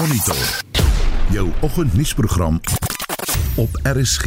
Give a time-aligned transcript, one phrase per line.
[0.00, 0.36] Monitor.
[1.30, 2.60] Jou oggendnuusprogram
[3.56, 4.26] op RSG.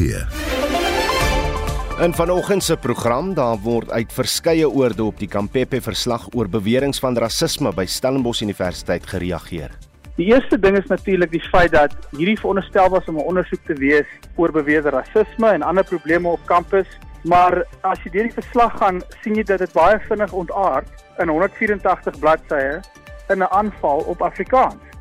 [1.99, 6.99] In vanoggend se program daar word uit verskeie oorde op die Kampepe verslag oor beweringe
[7.01, 9.73] van rasisme by Stellenbosch Universiteit gereageer.
[10.15, 13.73] Die eerste ding is natuurlik die feit dat hierdie veronderstel was om 'n ondersoek te
[13.73, 16.87] wees oor beweerde rasisme en ander probleme op kampus,
[17.23, 21.27] maar as jy deur die verslag gaan, sien jy dat dit baie vinnig ontaard in
[21.27, 22.81] 184 bladsye
[23.29, 24.92] in 'n aanval op Afrikaans.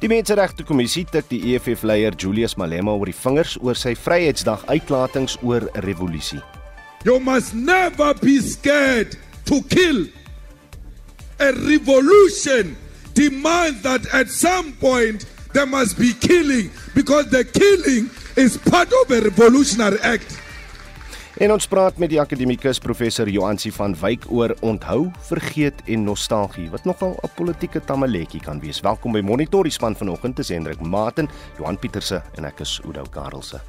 [0.00, 5.34] Die Menseregte Kommissie tik die EFF-leier Julius Malema oor die vingers oor sy Vryheidsdag uitlatings
[5.44, 6.40] oor revolusie.
[7.04, 10.06] You must never be scared to kill.
[11.36, 12.78] A revolution
[13.12, 18.08] demands that at some point there must be killing because the killing
[18.40, 20.40] is part of a revolutionary act.
[21.40, 26.66] En ons praat met die akademikus professor Joansi van Wyk oor onthou, vergeet en nostalgie
[26.68, 28.80] wat nogal 'n politieke tamaletjie kan wees.
[28.80, 33.04] Welkom by Monitor die span vanoggend te Hendrik Maten, Johan Pieterse en ek is Oudo
[33.10, 33.60] Karelse.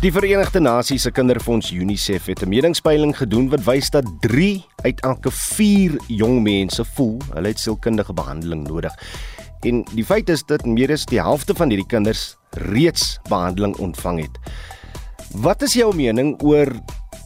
[0.00, 5.00] Die Verenigde Nasies se Kinderfonds UNICEF het 'n meningspeiling gedoen wat wys dat 3 uit
[5.00, 8.94] elke 4 jong mense voel hulle het sielkundige behandeling nodig.
[9.66, 12.36] En die feit is dat meer as die helfte van hierdie kinders
[12.70, 14.38] reeds behandeling ontvang het.
[15.42, 16.70] Wat is jou mening oor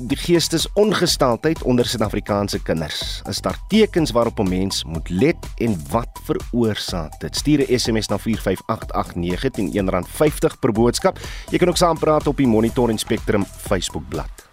[0.09, 3.21] die geestesongesteldheid onder Suid-Afrikaanse kinders?
[3.29, 7.37] Is daar tekens waarop 'n mens moet let en wat veroorsaak dit?
[7.37, 11.19] Stuur 'n SMS na 45889 teen R1.50 per boodskap.
[11.51, 14.51] Jy kan ook saampraat op die Monitor en Spectrum Facebook bladsy.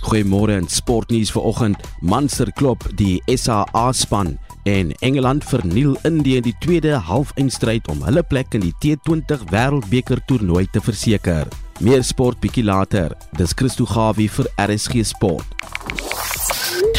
[0.00, 1.76] Goeiemôre en sportnuus vir oggend.
[2.00, 8.22] Manchester klop die SA span en Engeland verniel Indië in die tweede halfeindstryd om hulle
[8.22, 11.48] plek in die T20 Wêreldbeker toernooi te verseker.
[11.80, 13.14] Meer sport bietjie later.
[13.38, 16.97] Dis Christo Gawie vir RSG Sport.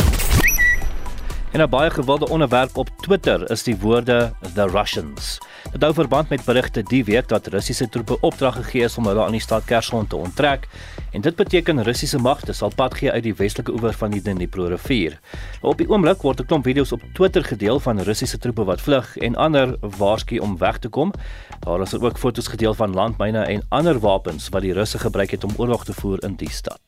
[1.52, 5.38] En 'n baie gewilde onderwerp op Twitter is die woorde the Russians.
[5.72, 9.24] Dit hou verband met berigte die week dat Russiese troepe opdrag gegee is om hulle
[9.24, 10.68] aan die stad Kherson te onttrek
[11.12, 14.66] en dit beteken Russiese magte sal pad gee uit die westelike oewer van die Dnipro
[14.66, 15.20] rivier.
[15.62, 19.18] Op die oomblik word 'n klomp video's op Twitter gedeel van Russiese troepe wat vlug
[19.18, 21.14] en ander waarsku om weg te kom.
[21.60, 25.44] Daar is ook foto's gedeel van landmyne en ander wapens wat die Russe gebruik het
[25.44, 26.82] om oorlog te voer in die stad.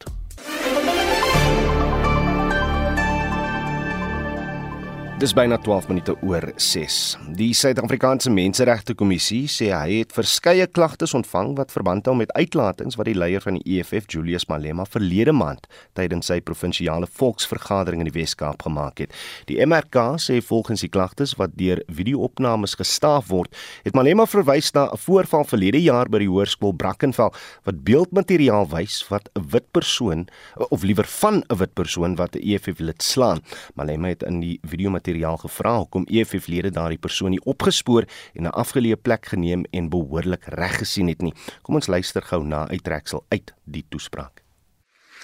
[5.22, 6.96] Dis byna 12 minute oor 6.
[7.38, 12.98] Die Suid-Afrikaanse Menseregte Kommissie sê hy het verskeie klagtes ontvang wat verband hou met uitlatings
[12.98, 18.10] wat die leier van die EFF, Julius Malema, verlede maand tydens sy provinsiale volksvergadering in
[18.10, 19.14] die Wes-Kaap gemaak het.
[19.46, 23.54] Die MRK sê volgens die klagtes wat deur video-opnames gestaaf word,
[23.86, 27.30] het Malema verwys na 'n voorval verlede jaar by die hoërskool Brackenfell
[27.70, 30.26] wat beeldmateriaal wys wat 'n wit persoon
[30.72, 33.46] of liewer van 'n wit persoon wat 'n EFF lid slaan.
[33.76, 38.56] Malema het in die video materiaal gevra hoekom EFF-lede daardie persoon nie opgespoor en 'n
[38.64, 41.34] afgeleë plek geneem en behoorlik reg gesien het nie.
[41.62, 44.42] Kom ons luister gou na uittreksel uit die toespraak.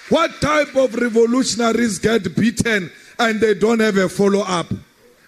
[0.09, 4.71] What type of revolutionaries get beaten and they don't have a follow up?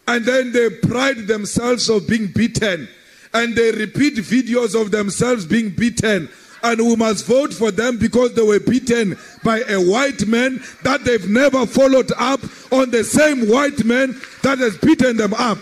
[0.05, 2.87] And then they pride themselves of being beaten
[3.31, 6.29] and they repeat videos of themselves being beaten
[6.63, 11.03] and we must vote for them because they were beaten by a white man that
[11.03, 15.57] they've never followed up on the same white man that has beaten them up.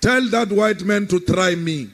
[0.00, 1.90] Tell that white man to try me.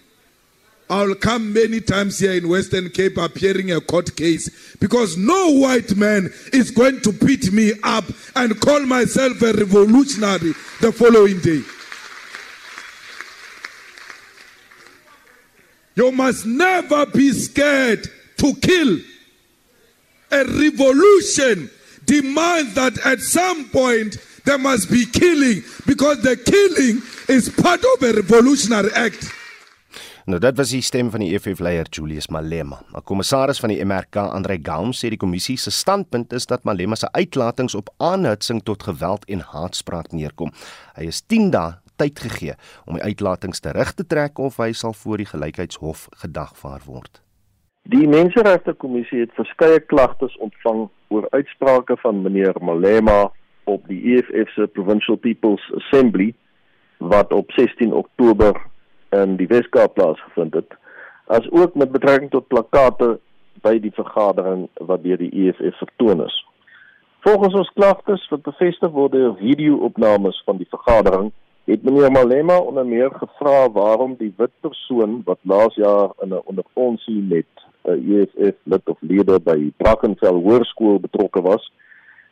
[0.88, 5.96] I'll come many times here in Western Cape appearing a court case because no white
[5.96, 8.04] man is going to beat me up
[8.36, 11.62] and call myself a revolutionary the following day.
[15.96, 18.98] You must never be scared to kill.
[20.30, 21.70] A revolution
[22.04, 28.02] demands that at some point there must be killing because the killing is part of
[28.02, 29.32] a revolutionary act.
[30.26, 32.82] Nou dit was die stem van die EFF leier Julius Malema.
[32.92, 36.94] 'n Kommissaris van die MRK, Andre Gaum, sê die kommissie se standpunt is dat Malema
[36.94, 40.52] se uitlatings op aanhitsing tot geweld en haatspraak neerkom.
[40.98, 42.54] Hy is 10 dae tyd gegee
[42.86, 47.22] om die uitlatings terug te trek of hy sal voor die gelykheidshof gedagvaar word.
[47.86, 53.30] Die Menseregte Kommissie het verskeie klagtes ontvang oor uitsprake van meneer Malema
[53.70, 56.32] op die EFF se Provincial People's Assembly
[56.98, 58.58] wat op 16 Oktober
[59.14, 60.74] in die Weskaap plaasgevind het,
[61.26, 63.16] as ook met betrekking tot plakkate
[63.62, 66.36] by die vergadering wat deur die EFF vertoon is.
[67.26, 71.32] Volgens ons klagtes wat bevestig word deur video-opnames van die vergadering,
[71.66, 76.42] het meneer Malema onder meer gevra waarom die wit persoon wat laas jaar in 'n
[76.44, 77.50] onderfonsie met
[77.84, 81.72] 'n EFF lid of lede by Brackenfell Hoërskool betrokke was,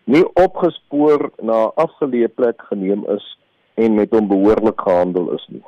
[0.04, 3.38] nie opgespoor na 'n afgeleë plek geneem is
[3.74, 5.64] en met hom behoorlik gehandel is nie.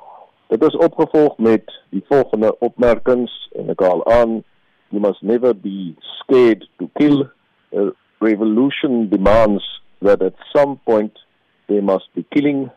[0.49, 4.45] Dit is opgevolg met die volgende opmerkings en ek haal aan
[4.89, 7.27] you must never be scared to kill
[7.75, 11.19] a revolution demands that at some point
[11.67, 12.71] there must be killing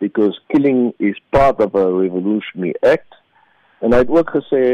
[0.00, 3.14] because killing is part of a revolutionary act
[3.80, 4.64] en hy het ook gesê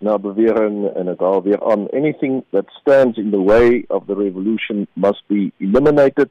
[0.00, 4.16] na bewering en dit al weer aan anything that stands in the way of the
[4.16, 6.30] revolution must be eliminated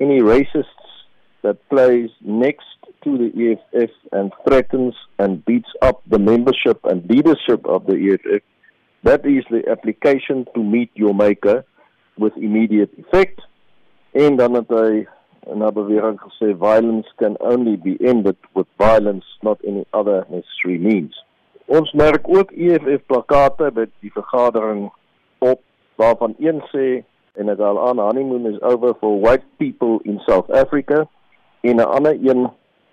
[0.00, 1.06] any racists
[1.42, 7.64] that plays next to the EFF and threatens and beats up the membership and leadership
[7.66, 8.42] of the EFF,
[9.04, 11.64] that is the application to meet your maker
[12.18, 13.40] with immediate effect.
[14.12, 15.06] En dan het hy
[15.46, 20.78] in 'n bewering gesê violence can only be ended with violence not any other necessary
[20.78, 21.24] means.
[21.66, 24.90] Ons merk ook EFF plakate by die vergadering
[25.38, 25.60] op
[25.96, 30.50] waarvan een sê en dit al aan honeymoon is over for white people in South
[30.50, 31.08] Africa
[31.60, 32.50] en 'n ander een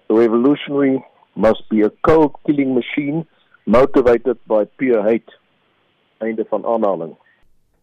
[0.07, 3.25] revolutionary must be a cold killing machine
[3.63, 5.37] motivated by pure hate.
[6.17, 7.15] Einde van aanhaling.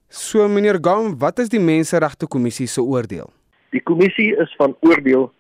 [0.09, 3.31] So meneer Gam, wat is die menseregte kommissie se oordeel?
[3.71, 5.31] Die kommissie is van oordeel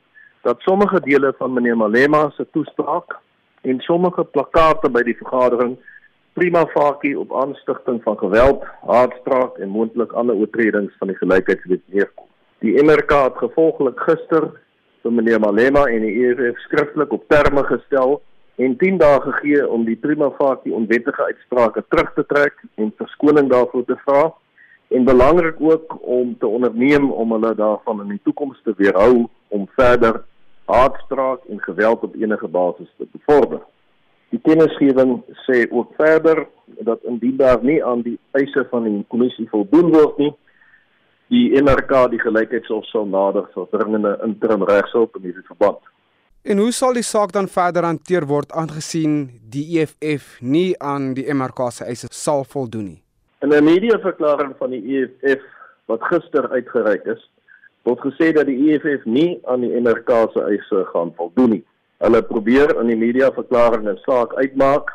[0.42, 3.18] dat sommige dele van meneer Malema se toespraak
[3.62, 5.76] en sommige plakate by die vergadering
[6.38, 12.26] prima facie op aanstigting van geweld, haatspraak en moontlik ander oortredings van die gelykheidswet neerkom.
[12.62, 14.46] Die MRK het gevolglik gister
[15.02, 18.20] vir meneer Malema en die EFF skriftelik op terme gestel
[18.62, 23.50] en 10 dae gegee om die prima facie onwettige uitsprake terug te trek en verskoning
[23.50, 24.28] daarvoor te vra
[24.90, 29.68] en belangrik ook om te onderneem om hulle daarvan in die toekoms te weerhou om
[29.76, 30.24] verder
[30.64, 33.60] haatspraak en geweld op enige basis te bevorder.
[34.30, 39.48] Die kennisgewing sê ook verder dat indien daar nie aan die eise van die kommissie
[39.50, 40.32] voldoen word nie,
[41.30, 45.82] die NRK die gelykheidshof sal nader vir dringende interim regshulp in hierdie verband.
[46.42, 51.26] En hoe sal die saak dan verder hanteer word aangesien die EFF nie aan die
[51.30, 53.00] MRK se eise sal voldoen nie?
[53.42, 55.44] In 'n mediaverklaring van die EFF
[55.84, 57.30] wat gister uitgereik is,
[57.82, 61.64] word gesê dat die EFF nie aan die MRK se eise gaan voldoen nie.
[62.04, 64.92] Hulle probeer in die mediaverklaring 'n saak uitmaak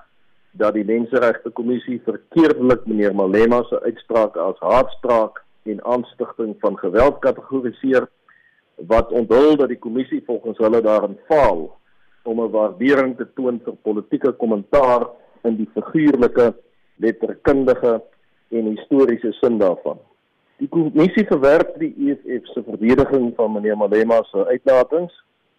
[0.52, 7.20] dat die Menseregte Kommissie verkeerdelik meneer Malema se uitsprake as haatspraak en aanstigting van geweld
[7.20, 8.08] kategoriseer
[8.76, 11.80] wat onthul dat die kommissie volgens hulle daarin faal
[12.24, 15.10] om 'n waardering te toon vir politieke kommentaar
[15.44, 16.54] in die figuurlike,
[16.96, 18.02] letterkundige
[18.56, 20.00] en historiese sin daarvan.
[20.64, 25.14] Die kommissie verwerp die EFF se verdediging van meneer Malema se uitlatings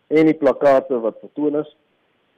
[0.08, 1.70] en die plakate wat vertoon is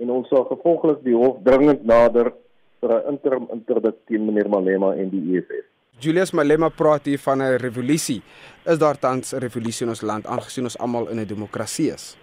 [0.02, 2.32] en ons sal gevolglik die hof dringend nader
[2.80, 5.66] vir 'n interim interdik teen meneer Malema en die EFF.
[6.00, 8.22] Julius Malema praat hier van 'n revolusie.
[8.66, 12.16] Is daar tans 'n revolusie in ons land aangesien ons almal in 'n demokrasie is?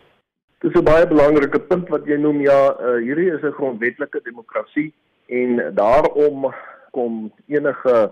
[0.60, 2.42] Dis 'n baie belangrike punt wat jy noem.
[2.42, 4.94] Ja, uh, hierdie is 'n grondwetlike demokrasie
[5.28, 6.54] en daarom
[6.92, 8.12] kom enige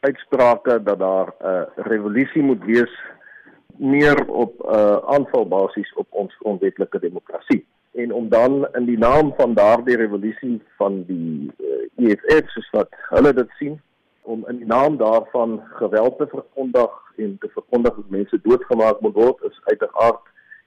[0.00, 2.94] uitsprake dat daar 'n uh, revolusie moet wees
[3.76, 7.66] meer op 'n uh, aanvalbasis op ons grondwetlike demokrasie.
[7.92, 12.88] En om dan in die naam van daardie revolusie van die uh, EFF soos wat
[12.90, 13.80] hulle dit sien,
[14.22, 19.14] om in die naam daarvan geweld te verkondig en te verkondig dat mense doodgemaak moet
[19.14, 20.20] word is uiteraard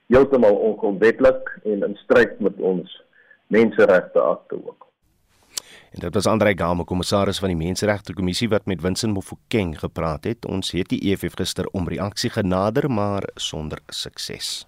[0.07, 3.03] heeltemal ongrondwetlik en in stryd met ons
[3.47, 4.87] menseregte akte ook.
[5.93, 10.23] En dit was Andre Gamo, kommissaris van die Menseregte Kommissie wat met Winsin Mofokeng gepraat
[10.25, 10.45] het.
[10.49, 14.65] Ons het die EFF gister om reaksie genader, maar sonder sukses.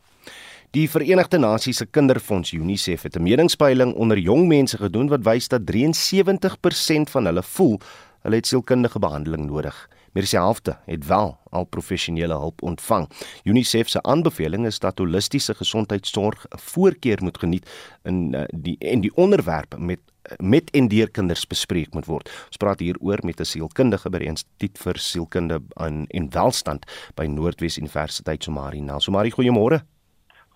[0.77, 5.47] Die Verenigde Nasies se Kinderfonds UNICEF het 'n meningspeiling onder jong mense gedoen wat wys
[5.47, 7.79] dat 73% van hulle voel
[8.25, 9.75] Hulle het sielkundige behandeling nodig.
[10.15, 13.09] Meer as die helfte het wel al professionele hulp ontvang.
[13.43, 17.69] UNICEF se aanbeveling is dat holistiese gesondheidsorg 'n voorkeur moet geniet
[18.03, 19.99] in uh, die en die onderwerp met
[20.39, 22.29] met en deur kinders bespreek moet word.
[22.47, 26.85] Ons praat hier oor met 'n sielkundige by die Instituut vir Sielkunde en en Welstand
[27.15, 28.81] by Noordwes Universiteit Somari.
[28.81, 29.83] Nou, Somari, goeiemôre.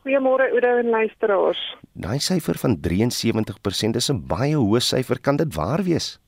[0.06, 1.75] Goeiemôre Oude en luisteraars.
[1.94, 6.20] Daai syfer van 73% is 'n baie hoë syfer, kan dit waar wees?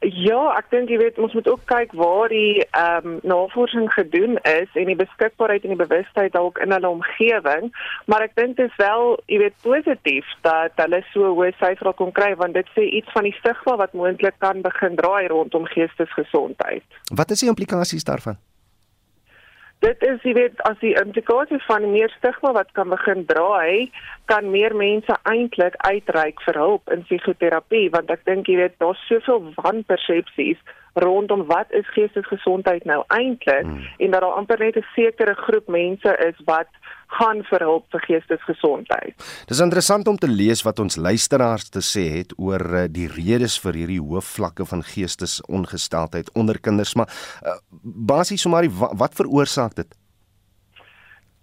[0.00, 4.38] Ja, ek dink jy weet ons moet ook kyk waar die ehm um, navorsing gedoen
[4.46, 7.72] is en die beskikbaarheid en die bewustheid dalk in hulle omgewing,
[8.06, 12.14] maar ek dink dit is wel, jy weet, positief dat hulle so hoë syfer kon
[12.14, 16.86] kry want dit sê iets van die stigma wat moontlik kan begin draai rondom geestesgesondheid.
[17.10, 18.38] Wat is die implikasies daarvan?
[19.78, 23.90] Dit is jy weet as die implikasie van meer stigma wat kan begin draai,
[24.26, 29.04] kan meer mense eintlik uitreik vir hulp in psigoterapie want ek dink jy weet daar's
[29.06, 30.58] soveel wanpersepsies
[30.98, 33.86] rondom wat is geestesgesondheid nou eintlik hmm.
[33.98, 36.68] en dat daar amper net 'n sekere groep mense is wat
[37.08, 39.28] gaan vir hulp vir geestesgesondheid.
[39.48, 43.58] Dis interessant om te lees wat ons luisteraars te sê het oor eh, die redes
[43.62, 47.08] vir hierdie hoë vlakke van geestesongesteldheid onder kinders, maar
[47.44, 49.98] uh, basies sommer wat, wat veroorsaak dit?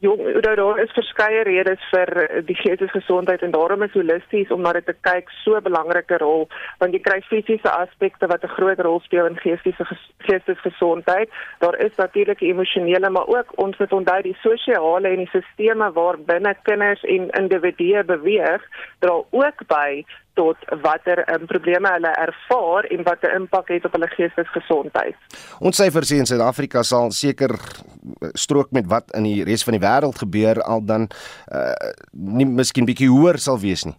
[0.06, 2.10] Jong, daar is verskeie redes vir
[2.46, 6.46] die geestesgesondheid en daarom is holisties om na dit te kyk so 'n belangrike rol
[6.80, 9.98] want jy kry fisiese aspekte wat 'n groot rol speel in geestelike
[10.28, 11.30] geestesgesondheid.
[11.60, 16.18] Daar is natuurlik emosionele maar ook ons moet onthou die sosiale en die sisteme waar
[16.20, 18.62] binne kinders en individue beweeg
[19.00, 20.06] dra ook by
[20.36, 25.16] tot watter um, probleme hulle ervaar en wat 'n impak het op hulle geestesgesondheid.
[25.60, 29.86] Ons syfers in Suid-Afrika sal seker eh, strook met wat in die res van die
[29.88, 31.08] wêreld gebeur al dan
[31.52, 31.74] uh,
[32.12, 33.96] nie miskien bietjie hoër sal wees nie.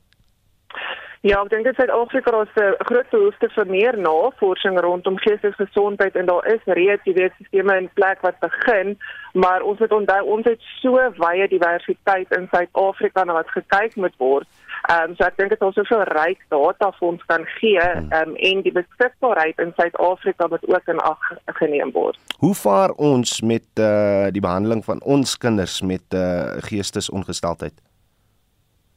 [1.26, 6.26] Ja, ek dink dit Suid-Afrika het 'n groot behoefte vir meer navorsing rondom geestesgesondheid en
[6.26, 8.98] daar is reeds die wetstelsels in plek wat begin,
[9.32, 14.14] maar ons moet onthou ons het so wye diversiteit in Suid-Afrika na wat gekyk moet
[14.18, 14.46] word.
[14.86, 18.12] Ehm um, so ek dink dit ons soveel ryk data vir ons kan gee hmm.
[18.14, 22.20] ehm um, en die beskikbaarheid in Suid-Afrika moet ook in ag geneem word.
[22.38, 27.74] Hoe vaar ons met eh uh, die behandeling van ons kinders met eh uh, geestesongesteldheid?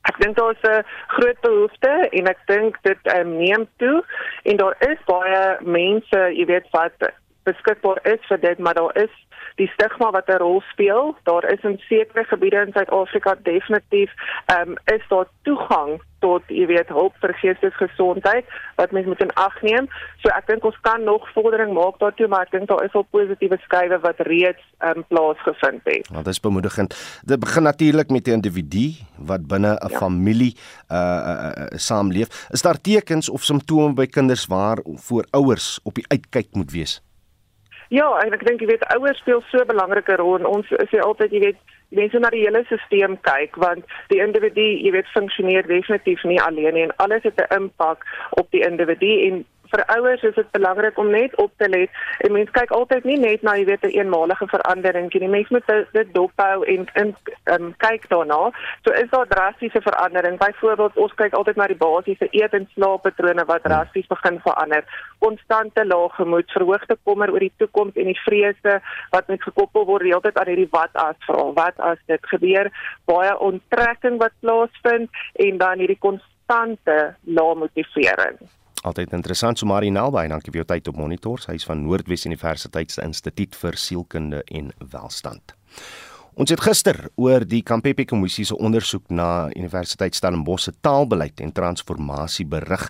[0.09, 4.03] Ek dink daar is 'n groot behoefte en ek dink dit um, neem toe
[4.43, 6.93] en daar is baie mense, jy weet wat
[7.43, 9.13] beskikbaar is vir dit, maar daar is
[9.59, 11.15] die stigma wat 'n rol speel.
[11.23, 14.11] Daar is in sekere gebiede in Suid-Afrika definitief
[14.45, 19.33] ehm um, is daar toegang tot jy weet hulp vir geestesgesondheid wat mens moet in
[19.33, 19.87] ag neem.
[20.21, 23.07] So ek dink ons kan nog vordering maak daartoe, maar ek dink daar is al
[23.11, 26.07] positiewe skuwe wat reeds ehm um, plaasgevind het.
[26.07, 26.95] Want dit is bemoedigend.
[27.25, 28.85] Dit begin natuurlik met 'n individu
[29.17, 29.97] wat binne 'n ja.
[29.97, 32.47] familie uh, uh, uh saamleef.
[32.51, 37.08] Is daar tekens of simptome by kinders waar voor ouers op die uitkyk moet wees?
[37.89, 40.99] Ja, en ek dink jy weet ouers speel so 'n belangrike rol en ons sê
[41.01, 45.65] altyd jy weet mense na die hele stelsel kyk want die individu jy weet funksioneer
[45.67, 50.23] definitief nie alleen nie en alles het 'n impak op die individu en vir ouers
[50.23, 51.89] is dit belangrik om net op te let.
[52.25, 55.27] En mense kyk altyd nie net na jy weet 'n eenmalige verandering nie.
[55.27, 57.15] Mense moet dit dophou en in
[57.53, 58.51] um, kyk daarna.
[58.83, 60.37] So is daar drastiese verandering.
[60.37, 64.83] Byvoorbeeld, ons kyk altyd na die basiese eet en slaappatrone wat drasties begin verander.
[65.19, 70.07] Konstante lae gemoed, verhoogde kommer oor die toekoms en die vrese wat met gekoppel word
[70.07, 71.53] heeltyd aan hierdie wat as vraag.
[71.53, 72.71] Wat as dit gebeur?
[73.05, 78.39] Baie onttrekking wat plaasvind en dan hierdie konstante lae motivering.
[78.87, 82.93] Altyd interessant so Marie Nelby, dankie vir jou tyd op Monitors, hy's van Noordwes Universiteit
[82.93, 85.55] se Instituut vir Sielkunde en Welstand.
[86.39, 91.51] Ons het gister oor die Kampepe kommissie se ondersoek na Universiteit Stellenbosch se taalbeleid en
[91.51, 92.85] transformasie berig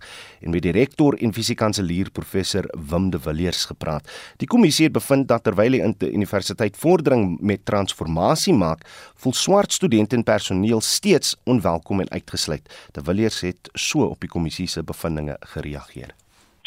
[0.46, 4.06] en met die rektor en fisiekanselier professor Wim de Villiers gepraat.
[4.38, 8.86] Die kommissie het bevind dat terwyl die universiteit vordering met transformasie maak,
[9.18, 12.70] voel swart studente en personeel steeds onwelkom en uitgesluit.
[12.94, 16.14] De Villiers het so op die kommissie se bevindinge gereageer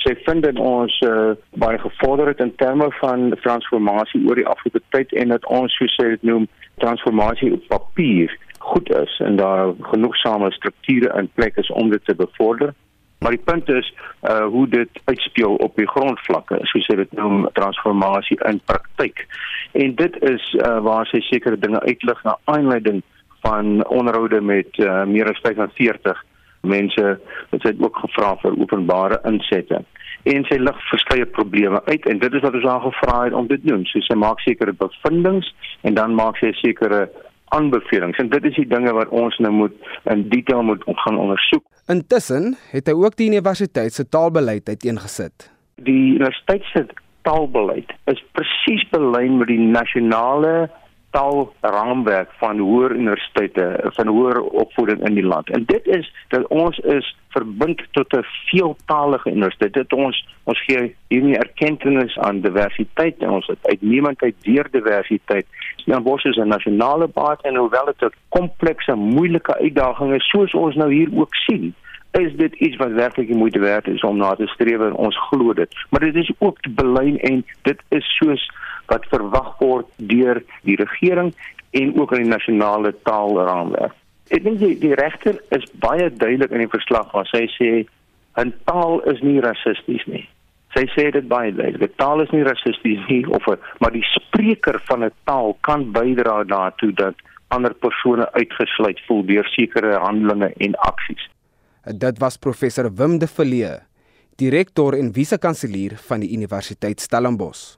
[0.00, 4.82] sy vind dat ons uh, baie gevorder het in terme van transformasie oor die afgelope
[4.88, 6.48] tyd en dat ons soos sy dit noem
[6.82, 12.14] transformasie op papier goed is en daar genoegsame strukture in plek is om dit te
[12.14, 12.74] bevorder.
[13.22, 13.94] Maar die punt is
[14.28, 19.26] uh hoe dit uitspeel op die grondvlakke, soos jy dit noem transformasie in praktyk.
[19.78, 23.02] En dit is uh waar sy sekere dinge uitlig na aanleiding
[23.42, 26.24] van onderhoude met uh, meer as 45
[26.62, 27.16] mense
[27.50, 29.82] wat sy ook gevra vir openbare insette
[30.30, 33.48] en sy lig verskeie probleme uit en dit is wat ons haar gevra het om
[33.50, 33.82] te doen.
[33.90, 35.48] So sy maak sekere bevindinge
[35.82, 37.08] en dan maak sy sekere
[37.56, 39.74] aanbevelings en dit is die dinge wat ons nou moet
[40.12, 41.64] in detail moet gaan ondersoek.
[41.90, 45.50] Intussen het hy ook die universiteit se taalbeleid uiteengesit.
[45.82, 46.86] Die universiteit se
[47.26, 50.70] taalbeleid is presies belyn met die nasionale
[51.12, 55.50] taalraamwerk van hoër universiteite van hoër opvoeding in die land.
[55.50, 59.72] En dit is dat ons is verbind tot 'n veeltaalige universiteit.
[59.72, 65.46] Dit ons ons gee hierdie erkenning aan diversiteit en ons uitnemendheid deur diversiteit.
[65.76, 70.74] Stellenbosch is 'n nasionale baat en hoewel dit 'n komplekse, moeilike uitdaging is soos ons
[70.74, 71.74] nou hier ook sien,
[72.18, 75.18] is dit iets wat werklik die moeite werd is om na te streef en ons
[75.28, 75.74] glo dit.
[75.90, 78.50] Maar dit is ook te belyn en dit is soos
[78.86, 81.32] wat verwag word deur die regering
[81.70, 83.96] en ook in die nasionale taalraamwerk.
[84.32, 87.70] Ek dink die, die regter is baie duidelik in die verslag waar sy sê
[88.40, 90.28] 'n taal is nie rassisties nie.
[90.72, 91.96] Sy sê dit baie duidelik.
[91.96, 93.44] Taal is nie rassisties nie of
[93.80, 97.14] maar die spreker van 'n taal kan bydra daartoe dat
[97.48, 101.28] ander persone uitgesluit voel deur sekere handelinge en aksies.
[101.82, 103.82] Dit was professor Wim de Villiers
[104.40, 107.76] direkteur en vise-kanselier van die Universiteit Stellenbosch.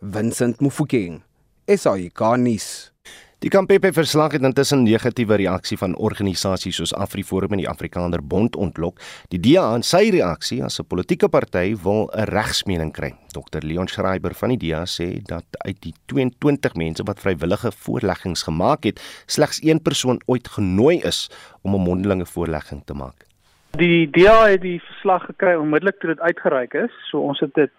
[0.00, 1.22] Vincent Mufokeng,
[1.66, 2.90] SAICanis.
[3.38, 8.56] Die Kampepe verslag het intussen negatiewe reaksie van organisasies soos AfriForum en die Afrikaner Bond
[8.58, 8.98] ontlok.
[9.30, 13.14] Die DA en sy reaksie as 'n politieke party wil 'n regsmening kry.
[13.30, 18.42] Dr Leon Schreiber van die DA sê dat uit die 22 mense wat vrywillige voorleggings
[18.42, 21.30] gemaak het, slegs een persoon ooit genooi is
[21.62, 23.24] om 'n mondelinge voorlegging te maak.
[23.70, 26.90] Die DA het die verslag gekry onmiddellik toe dit uitgereik is.
[27.10, 27.70] So ons het dit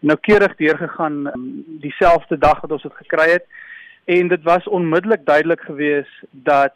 [0.00, 3.44] noukeurig deurgegaan um, dieselfde dag wat ons dit gekry het
[4.06, 6.74] en dit was onmiddellik duidelik geweest dat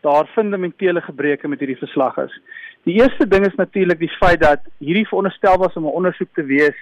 [0.00, 2.40] daar fundamentele gebreke met hierdie verslag is.
[2.82, 6.44] Die eerste ding is natuurlik die feit dat hierdie veronderstel was om 'n ondersoek te
[6.44, 6.78] wees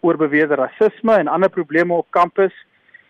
[0.00, 2.52] oor beweerde rasisme en ander probleme op kampus,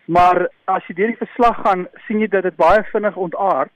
[0.05, 3.71] maar as jy deur die verslag gaan, sien jy dat dit baie vinnig ontaard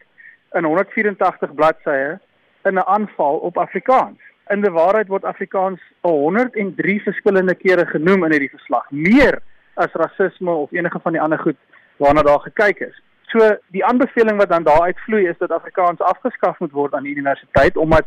[0.53, 2.19] in 184 bladsye
[2.63, 4.19] in 'n aanval op Afrikaans.
[4.49, 9.41] In die waarheid word Afrikaans 103 verskillende kere genoem in hierdie verslag, meer
[9.73, 11.57] as rasisme of enige van die ander goed
[11.97, 13.01] waarna daar gekyk is.
[13.27, 17.15] So die aanbeveling wat dan daar uitvloei is dat Afrikaans afgeskaf moet word aan die
[17.15, 18.05] universiteit omdat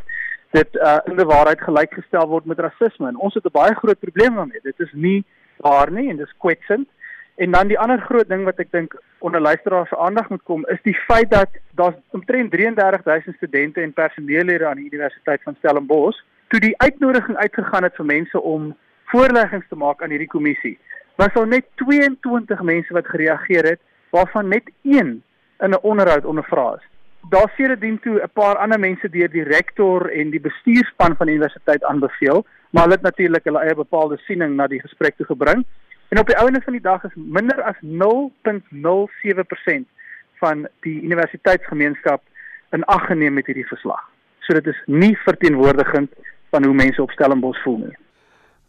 [0.51, 3.99] dit uh, in die waarheid gelykgestel word met rasisme en ons het 'n baie groot
[3.99, 4.61] probleem daarmee.
[4.63, 5.25] Dit is nie
[5.57, 6.89] waar nie en dis kwetsend.
[7.37, 10.67] En dan die ander groot ding wat ek dink onder luisteraars se aandag moet kom
[10.67, 16.21] is die feit dat daar omtrent 33000 studente en personeellede aan die Universiteit van Stellenbosch
[16.49, 20.79] toe die uitnodiging uitgegaan het vir mense om voorleggings te maak aan hierdie kommissie
[21.21, 25.23] was daar net 22 mense wat gereageer het waarvan net een
[25.59, 26.85] in 'n onderhoud ondervra is.
[27.29, 31.35] Daar sedertdien toe 'n paar ander mense deur die rektor en die bestuurspan van die
[31.35, 35.65] universiteit aanbeveel, maar hulle het natuurlik hulle eie bepaalde siening na die gesprek toe gebring.
[36.09, 39.89] En op die einde van die dag is minder as 0.07%
[40.35, 42.23] van die universiteitsgemeenskap
[42.71, 44.11] in ag geneem met hierdie verslag.
[44.39, 46.13] So dit is nie verteenwoordigend
[46.51, 47.97] van hoe mense op Stellenbosch voel nie.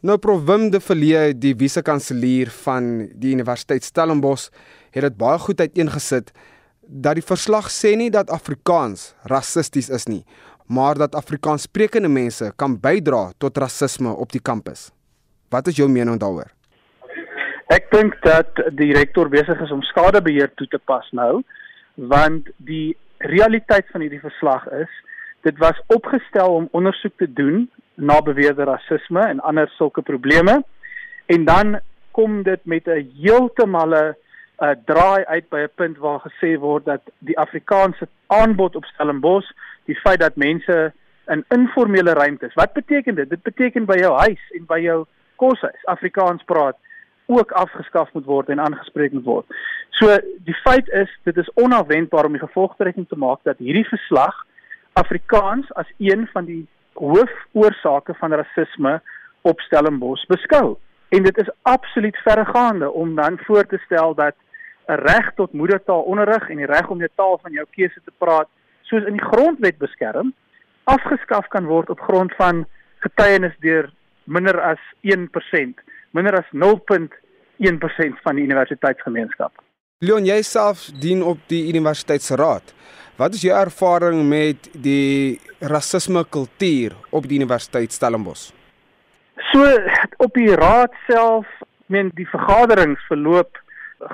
[0.01, 2.86] Nou Prof Wim de Villiers, die vise-kanselier van
[3.22, 4.48] die Universiteit Stellenbosch,
[4.96, 6.31] het dit baie goed uiteengesit
[6.81, 10.23] dat die verslag sê nie dat Afrikaans rassisties is nie,
[10.65, 14.88] maar dat Afrikaanssprekende mense kan bydra tot rasisme op die kampus.
[15.54, 16.49] Wat is jou mening daaroor?
[17.69, 21.43] Ek dink dat die rektor besig is om skadebeheer toe te pas nou,
[22.10, 24.99] want die realiteit van hierdie verslag is
[25.45, 27.69] dit was opgestel om ondersoek te doen
[28.02, 30.62] na beweerde rasisme en ander sulke probleme.
[31.26, 31.80] En dan
[32.12, 34.16] kom dit met 'n heeltemale
[34.62, 38.86] 'n uh, draai uit by 'n punt waar gesê word dat die Afrikaanse aanbod op
[38.86, 39.52] Stellenbosch,
[39.86, 40.94] die feit dat mense
[41.28, 42.54] in informele ruimtes.
[42.54, 43.30] Wat beteken dit?
[43.30, 46.78] Dit beteken by jou huis en by jou koshuis Afrikaans praat
[47.26, 49.46] ook afgeskaf moet word en aangespreek moet word.
[49.90, 54.36] So die feit is dit is onafwendbaar om die gevolgtrekking te maak dat hierdie verslag
[54.94, 56.68] Afrikaans as een van die
[57.02, 59.02] hoofoorsake van rasisme
[59.42, 60.76] op Stellenbosch beskou.
[61.10, 64.36] En dit is absoluut verregaande om dan voor te stel dat
[64.88, 68.48] 'n reg tot moedertaalonderrig en die reg om jou taal van jou keuse te praat,
[68.82, 70.34] soos in die grondwet beskerm,
[70.84, 72.66] afgeskaf kan word op grond van
[73.00, 73.92] getuienis deur
[74.24, 79.52] minder as 1%, minder as 0.1% van die universiteitsgemeenskap.
[80.02, 82.72] Leon, jy self dien op die universiteitsraad.
[83.22, 85.38] Wat is jou ervaring met die
[85.70, 88.48] rasisme kultuur op die Universiteit Stellenbosch?
[89.52, 89.68] So
[90.26, 91.46] op die raad self,
[91.94, 93.62] men die vergaderings verloop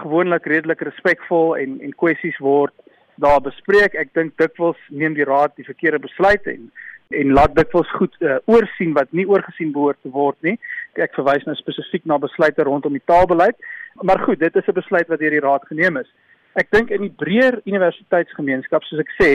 [0.01, 2.75] gewoonlik redelik respekvol en en kwessies word
[3.23, 3.95] daar bespreek.
[3.95, 6.67] Ek dink dikwels neem die raad die verkeerde besluit en
[7.09, 10.57] en laat dikwels goed uh, oorsien wat nie oorgesien behoort te word nie.
[10.95, 13.55] Ek verwys nou spesifiek na besluite rondom die taalbeleid,
[14.01, 16.09] maar goed, dit is 'n besluit wat deur die raad geneem is
[16.57, 19.31] ek dink in die breër universiteitsgemeenskap soos ek sê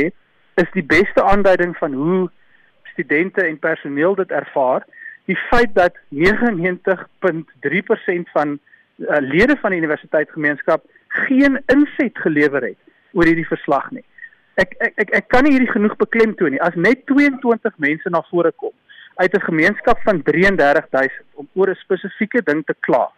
[0.61, 2.31] is die beste aanduiding van hoe
[2.93, 4.83] studente en personeel dit ervaar
[5.31, 8.63] die feit dat 99.3% van uh,
[9.23, 10.81] lede van die universiteitsgemeenskap
[11.29, 12.81] geen inset gelewer het
[13.13, 14.05] oor hierdie verslag nie.
[14.61, 16.61] Ek ek ek, ek kan nie hierdie genoeg beklemtoon nie.
[16.61, 18.75] As net 22 mense na vore kom
[19.17, 23.11] uit 'n gemeenskap van 33000 om oor 'n spesifieke ding te kla,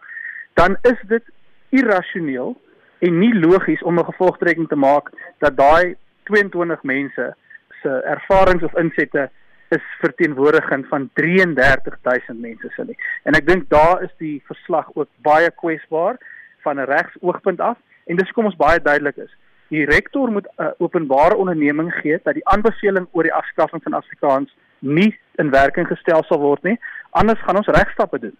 [0.53, 1.23] dan is dit
[1.69, 2.55] irrasioneel
[2.99, 7.35] en nie logies om 'n gevolgtrekking te maak dat daai 22 mense
[7.81, 9.29] se ervarings of insette
[9.69, 12.97] is verteenwoordigend van 33000 mense se nie.
[13.23, 16.17] En ek dink daar is die verslag ook baie kwesbaar
[16.61, 19.33] van 'n regsoogpunt af en dis kom ons baie duidelik is.
[19.69, 23.93] Die rektor moet 'n uh, openbare onderneming gee dat die aanbeveling oor die afskaffing van
[23.93, 26.77] Afrikaans nie in werking gestel sal word nie.
[27.09, 28.37] Anders gaan ons regstappe doen.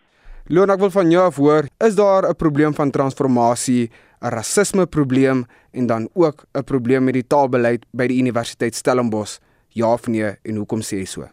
[0.47, 3.89] Leon, ek wil van jou af hoor, is daar 'n probleem van transformasie,
[4.21, 9.39] 'n rasisme probleem en dan ook 'n probleem met die taalbeleid by die Universiteit Stellenbosch?
[9.69, 11.27] Ja of nee en hoekom sê jy so?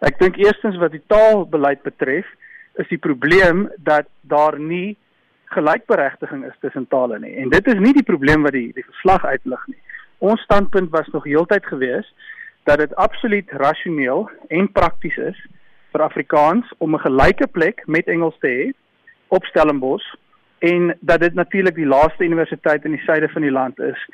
[0.00, 2.26] Ek dink eerstens wat die taalbeleid betref,
[2.74, 4.96] is die probleem dat daar nie
[5.54, 7.34] gelykberegtiging is tussen tale nie.
[7.36, 9.80] En dit is nie die probleem wat die die verslag uitlig nie.
[10.18, 12.08] Ons standpunt was nog heeltyd gewees
[12.68, 15.38] dat dit absoluut rasioneel en prakties is
[15.92, 18.72] vir Afrikaans om 'n gelyke plek met Engels te hê
[19.28, 20.14] op Stellenbosch
[20.58, 24.08] en dat dit natuurlik die laaste universiteit in die suide van die land is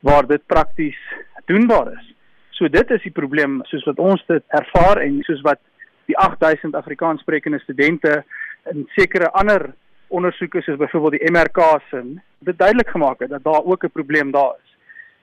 [0.00, 0.98] waar dit prakties
[1.44, 2.14] doenbaar is.
[2.50, 5.60] So dit is die probleem soos wat ons dit ervaar en soos wat
[6.06, 8.24] die 8000 Afrikaanssprekende studente
[8.62, 9.74] en sekere ander
[10.10, 12.02] ondersoeke soos byvoorbeeld die MRK se
[12.38, 14.76] dit duidelik gemaak het dat daar ook 'n probleem daar is.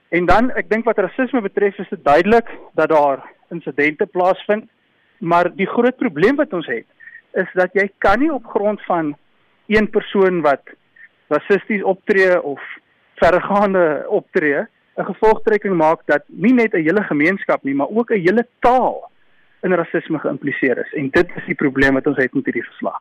[0.08, 4.70] En dan ek dink wat rasisme betref is dit duidelik dat daar insidente plaasvind,
[5.18, 6.86] maar die groot probleem wat ons het
[7.32, 9.16] is dat jy kan nie op grond van
[9.66, 10.62] een persoon wat
[11.28, 12.62] rassisties optree of
[13.14, 14.66] verregaande optree
[14.98, 19.10] 'n gevolgtrekking maak dat nie net 'n hele gemeenskap nie, maar ook 'n hele taal
[19.62, 23.00] in rasisme geïmpliseer is en dit is die probleem wat ons het met hierdie verslag.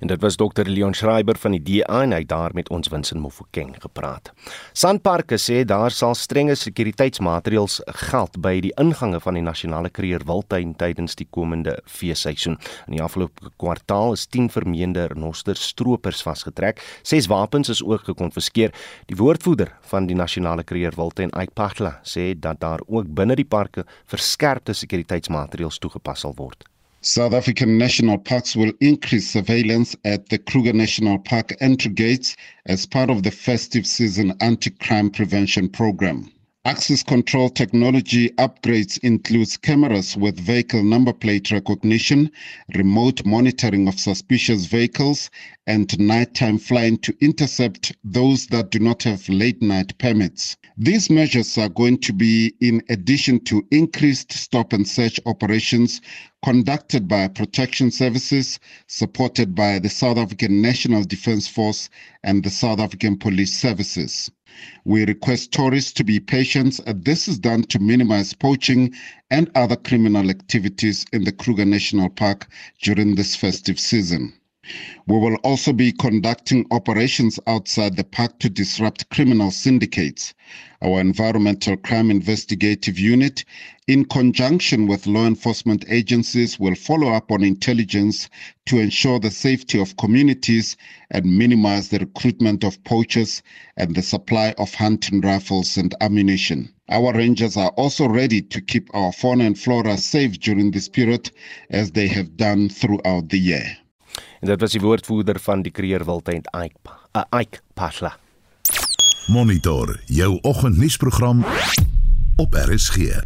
[0.00, 3.20] En dit was dokter Leon Schreiber van die DA en hy daar met ons Winsin
[3.22, 4.32] Mofokeng gepraat.
[4.72, 10.74] Sanparks sê daar sal strenge sekuriteitsmaatreëls geld by die ingange van die nasionale Kruger Wildtuin
[10.80, 12.58] tydens die komende feesseisoen.
[12.88, 16.82] In die afgelope kwartaal is 10 vermeende renoster stroopers vasgetrek.
[17.02, 18.74] 6 wapens is ook gekonfiskeer.
[19.06, 23.48] Die woordvoerder van die nasionale Kruger Wildtuin, Ike Pachla, sê dat daar ook binne die
[23.48, 26.66] parke verskerpte sekuriteitsmaatreëls toegepas sal word.
[27.04, 32.36] South African national parks will increase surveillance at the Kruger National Park entry gates
[32.66, 36.30] as part of the festive season anti-crime prevention program.
[36.64, 42.30] Access control technology upgrades includes cameras with vehicle number plate recognition,
[42.76, 45.28] remote monitoring of suspicious vehicles,
[45.66, 50.56] and nighttime flying to intercept those that do not have late night permits.
[50.78, 56.00] These measures are going to be in addition to increased stop and search operations
[56.44, 61.90] conducted by protection services supported by the South African National Defence Force
[62.22, 64.30] and the South African Police Services.
[64.84, 68.92] We request tourists to be patient this is done to minimize poaching
[69.30, 72.48] and other criminal activities in the Kruger National Park
[72.82, 74.34] during this festive season.
[75.08, 80.34] We will also be conducting operations outside the park to disrupt criminal syndicates.
[80.80, 83.44] Our Environmental Crime Investigative Unit,
[83.88, 88.28] in conjunction with law enforcement agencies, will follow up on intelligence
[88.66, 90.76] to ensure the safety of communities
[91.10, 93.42] and minimize the recruitment of poachers
[93.76, 96.72] and the supply of hunting rifles and ammunition.
[96.88, 101.32] Our rangers are also ready to keep our fauna and flora safe during this period
[101.68, 103.76] as they have done throughout the year.
[104.42, 106.74] En dit was die woordvoerder van die Kruger Wildtuin Ike
[107.14, 108.16] uh, Ike Pasla.
[109.26, 111.44] Monitor jou oggendnuusprogram
[112.36, 113.22] op RSG.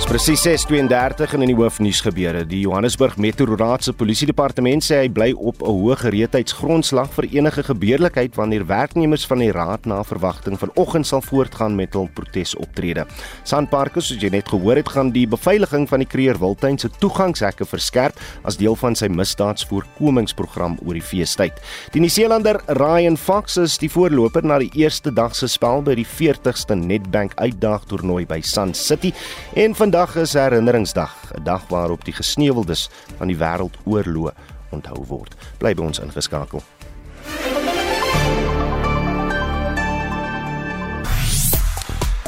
[0.00, 2.46] Dis presies 6:32 in die hoofnuus gebeure.
[2.48, 8.34] Die Johannesburg Metroraad se polisiedepartement sê hy bly op 'n hoë gereedheidsgrondslag vir enige gebeurlikheid
[8.34, 13.04] wanneer werknemers van die raad na verwagting vanoggend sal voortgaan met hul protesoptrede.
[13.44, 17.66] Sanparks, soos jy net gehoor het, gaan die beveiliging van die Kruger Wildtuin se toegangshekke
[17.66, 21.52] verskerp as deel van sy misdaadsvoorkomingsprogram oor die feestyd.
[21.92, 26.06] Die Nieu-Seelander Ryan Fox is die voorloper na die eerste dag se spel by die
[26.06, 29.12] 40ste Nedbank uitdagtoernooi by Sun City
[29.54, 34.32] en van Vandag is herinneringsdag, 'n dag waarop die gesneuweldes van die wêreldoorloë
[34.70, 35.34] onthou word.
[35.58, 36.62] Bly by ons ingeskakel.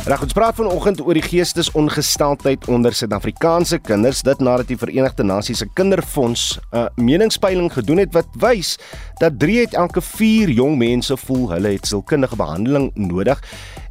[0.04, 5.58] Reg ons praat vanoggend oor die geestesongesteldheid onder Suid-Afrikaanse kinders dit nadat die Verenigde Nasies
[5.58, 8.78] se Kinderfonds 'n uh, meningspeiling gedoen het wat wys
[9.14, 13.42] dat 3 uit elke 4 jong mense voel hulle het sielkundige behandeling nodig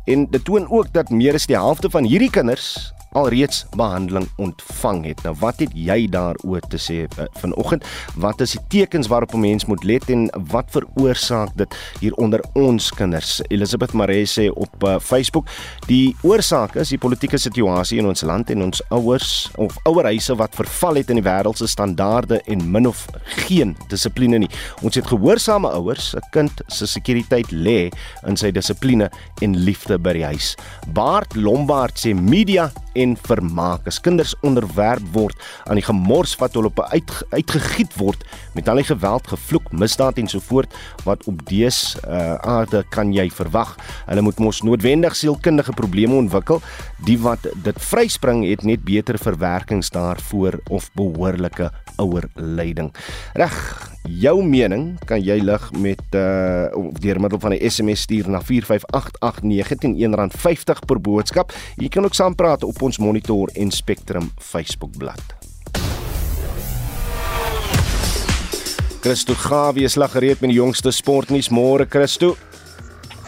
[0.05, 5.05] en dit toon ook dat meer as die helfte van hierdie kinders alreeds behandeling ontvang
[5.05, 5.23] het.
[5.23, 7.85] Nou wat het jy daaroor te sê uh, vanoggend?
[8.15, 12.43] Wat is die tekens waarop 'n mens moet let en wat veroorsaak dit hier onder
[12.53, 13.41] ons kinders?
[13.49, 15.47] Elizabeth Maree sê op uh, Facebook,
[15.87, 20.55] die oorsaak is die politieke situasie in ons land en ons ouers of ouerhuise wat
[20.55, 24.49] verval het in die wêreld se standaarde en min of geen dissipline nie.
[24.81, 27.91] Ons het gehoorsame ouers, 'n kind se sekuriteit lê
[28.27, 29.09] in sy dissipline
[29.41, 30.55] en liefde by die huis.
[30.93, 32.71] Bart Lombard sê media
[33.27, 33.87] vermaak.
[33.89, 38.23] As kinders onderwerp word aan die gemors wat hulle op uit, uitgegiet word
[38.55, 40.73] met al die geweld, gevloek, misdaad en so voort
[41.07, 43.73] wat op dees uh, aarde kan jy verwag.
[44.07, 46.61] Hulle moet mos noodwendig sielkundige probleme ontwikkel.
[47.05, 52.89] Die wat dit vryspring het net beter verwerkings daarvoor of behoorlike ouerleiding.
[53.37, 53.55] Reg,
[54.09, 58.41] jou mening kan jy lig met uh of deur middel van 'n SMS stuur na
[58.41, 61.53] 45889 teen R1.50 per boodskap.
[61.77, 65.41] Jy kan ook saam praat op ons Monitor en Spectrum Facebookblad.
[69.01, 72.35] Christo Gawie is lag gereed met die jongste sportnuus môre Christo.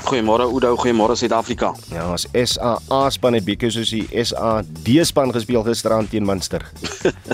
[0.04, 1.70] Goeiemôre Oudo, goeiemôre Suid-Afrika.
[1.88, 2.76] Ja, ons SA
[3.16, 6.66] span het bietjie soos die SA D span gespeel gisterand teen Munster.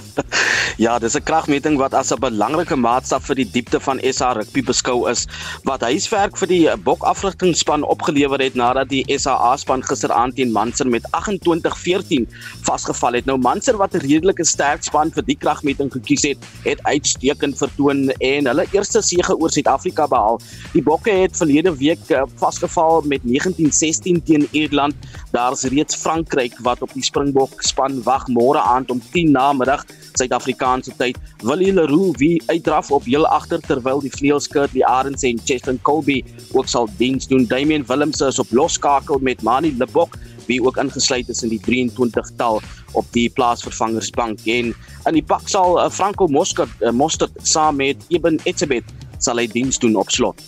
[0.86, 4.62] ja, dis 'n kragmeting wat as 'n belangrike maatstaf vir die diepte van SA rugby
[4.62, 5.25] beskou is,
[5.65, 11.01] wat huiswerk vir die bokafrigtingspan opgelewer het nadat die SA span gisteraand teen Munster met
[11.17, 12.29] 28-14
[12.69, 13.25] vasgeval het.
[13.25, 18.13] Nou Munster wat 'n redelike sterk span vir die kragmeting gekies het, het uitstekend vertoon
[18.21, 20.39] en hulle eerste sege oor Suid-Afrika behaal.
[20.73, 24.95] Die bokke het verlede week eh, vas geval met 1916 teen Ierland.
[25.32, 29.86] Daar's reeds Frankryk wat op die Springbok span wag môre aand om 10 na middag
[30.13, 31.17] Suid-Afrikaanse tyd.
[31.43, 36.24] Willie Leroux wie uitdraf op heel agter terwyl die vleuelskirt die Arends en Cheston Colby
[36.54, 37.48] ook sal diens doen.
[37.48, 40.17] Damian Willemse is op loskakel met Mani Lebok
[40.50, 42.62] wie ook ingesluit is in die 23 tal
[42.98, 48.02] op die plaasvervangersbank en in die pak sal uh, Franco Mostert uh, Mostert saam met
[48.10, 50.41] Eben Etzebeth sal hy diens doen op slot.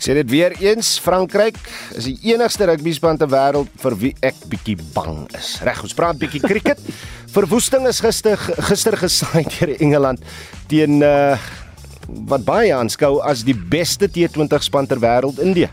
[0.00, 1.58] Sê dit weer eens, Frankryk
[1.92, 5.58] is die enigste rugbyspan ter wêreld vir wie ek bietjie bang is.
[5.60, 6.80] Reg, ons praat bietjie cricket.
[7.34, 10.24] Verwoesting is gister gister gesaai deur Engeland
[10.72, 11.36] teen uh
[12.26, 15.68] wat baie aanskou as die beste T20 span ter wêreld, Indië.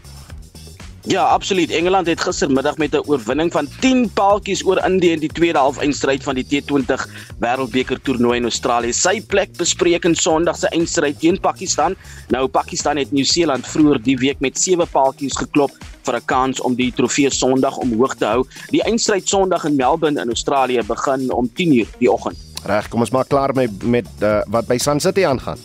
[1.07, 1.71] Ja, absoluut.
[1.71, 6.23] Engeland het gistermiddag met 'n oorwinning van 10 paaltjies oor Indië in die tweede halfeindstryd
[6.23, 7.07] van die T20
[7.39, 8.93] Wêreldbeker toernooi in Australië.
[8.93, 11.95] Sy plek bespreek in Sondag se eindstryd teen Pakistan.
[12.27, 15.71] Nou Pakistan het Nieu-Seeland vroeër die week met 7 paaltjies geklop
[16.03, 18.45] vir 'n kans om die trofee Sondag omhoog te hou.
[18.69, 22.37] Die eindstryd Sondag in Melbourne in Australië begin om 10:00 die oggend.
[22.65, 25.57] Reg, kom ons maak klaar met met uh, wat by Sun City aangaan.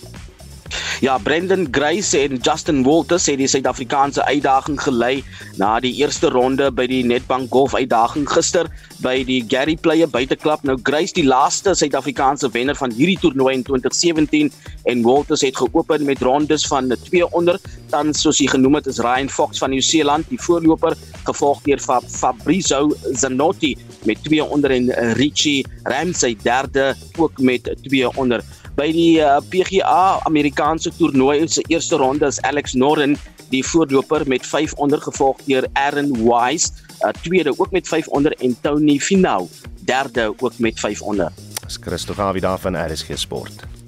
[1.02, 5.24] Ja, Brendan Grace en Justin Walters het die Suid-Afrikaanse uitdaging gelei
[5.58, 8.70] na die eerste ronde by die Nedbank Golf uitdaging gister
[9.02, 10.62] by die Gary Player buiteklap.
[10.62, 14.52] Nou Grace die laaste Suid-Afrikaanse wenner van hierdie toernooi in 2017
[14.92, 17.58] en Walters het geopen met rondes van 2 onder.
[17.90, 22.06] Dan soos hy genoem het is Ryan Fox van Nieu-Seeland die voorloper, gevolg deur Fab
[22.08, 23.74] Fabrizio Zanotti
[24.06, 28.44] met 2 onder en Richie Ramsey derde ook met 2 onder
[28.76, 33.16] by die uh, PGA Amerikaanse toernooi se eerste ronde is Alex Noren
[33.52, 36.72] die voorloper met 5 onder gevolg deur Aaron Wise,
[37.04, 39.48] uh, tweede ook met 5 onder en Tony Finau,
[39.84, 41.32] derde ook met 5 onder.
[41.66, 43.81] Dis Christo Gawie daar van RSG Sport.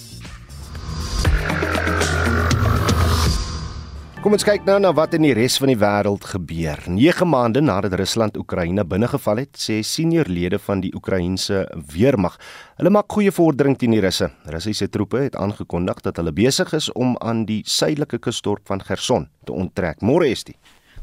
[4.24, 6.80] Kom ons kyk nou na wat in die res van die wêreld gebeur.
[6.88, 11.58] 9 maande nadat Rusland Oekraïne binnegeval het, sê seniorlede van die Oekraïense
[11.92, 12.38] weermag,
[12.80, 14.30] hulle maak goeie vordering teen die Russe.
[14.48, 19.28] Russiese troepe het aangekondig dat hulle besig is om aan die suidelike kusdorp van Gerson
[19.44, 20.00] te onttrek.
[20.00, 20.56] Môre is dit.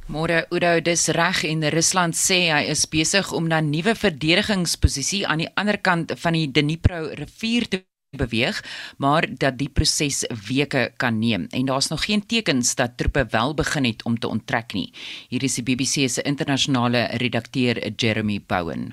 [0.09, 5.45] Môre Udo, dis reg en Rusland sê hy is besig om na nuwe verdedigingsposisie aan
[5.45, 8.63] die ander kant van die Dnipro rivier te beweeg,
[8.97, 13.53] maar dat die proses weke kan neem en daar's nog geen tekens dat troepe wel
[13.53, 14.93] begin het om te onttrek nie.
[15.29, 18.91] Hier is die BBC se internasionale redakteur Jeremy Bowen.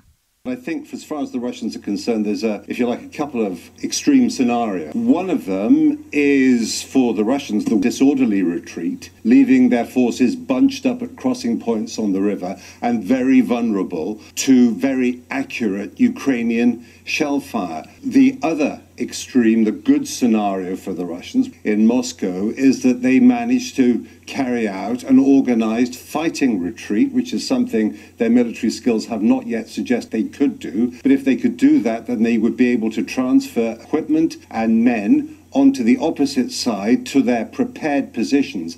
[0.49, 3.09] I think, as far as the Russians are concerned, there's a, if you like, a
[3.09, 4.95] couple of extreme scenarios.
[4.95, 11.03] One of them is for the Russians the disorderly retreat, leaving their forces bunched up
[11.03, 17.85] at crossing points on the river and very vulnerable to very accurate Ukrainian shell fire.
[18.03, 23.77] The other extreme, the good scenario for the Russians in Moscow is that they managed
[23.77, 29.47] to carry out an organized fighting retreat, which is something their military skills have not
[29.47, 30.93] yet suggested they could do.
[31.03, 34.85] But if they could do that, then they would be able to transfer equipment and
[34.85, 38.77] men onto the opposite side to their prepared positions.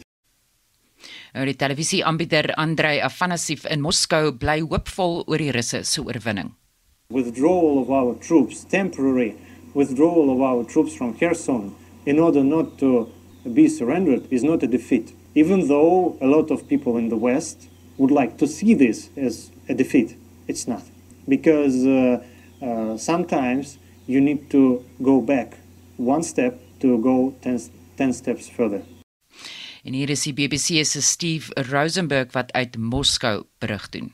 [1.35, 6.51] Nou die televisieaanbieder Andrei Afanasiev in Moskou bly hoopvol oor die Russe se oorwinning.
[7.11, 9.37] Withdrawal of our troops temporary
[9.75, 11.75] withdrawal of our troops from Kherson
[12.07, 13.11] in order not to
[13.53, 17.69] be surrendered is not a defeat, even though a lot of people in the West
[17.99, 20.17] would like to see this as a defeat.
[20.49, 20.83] It's not.
[21.29, 22.23] Because uh,
[22.63, 25.59] uh, sometimes you need to go back
[25.97, 27.61] one step to go 10,
[27.97, 28.83] 10 steps further.
[29.83, 34.13] En hier is die BBC se Steve Rosenberg wat uit Moskou berig doen.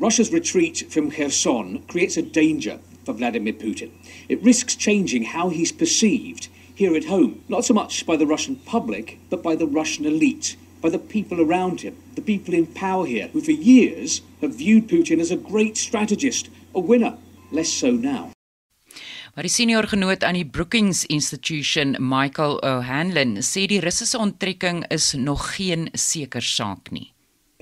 [0.00, 3.90] Russia's retreat from Kherson creates a danger for Vladimir Putin.
[4.30, 8.56] It risks changing how he's perceived here at home, not so much by the Russian
[8.56, 13.04] public, but by the Russian elite, by the people around him, the people in power
[13.04, 17.18] here, who for years have viewed Putin as a great strategist, a winner.
[17.52, 18.30] Less so now.
[19.34, 25.12] Maar die senior genoot aan die Brookings Institution, Michael O'Hanlon, sê die Russiese onttrekking is
[25.12, 27.09] nog geen seker saak nie.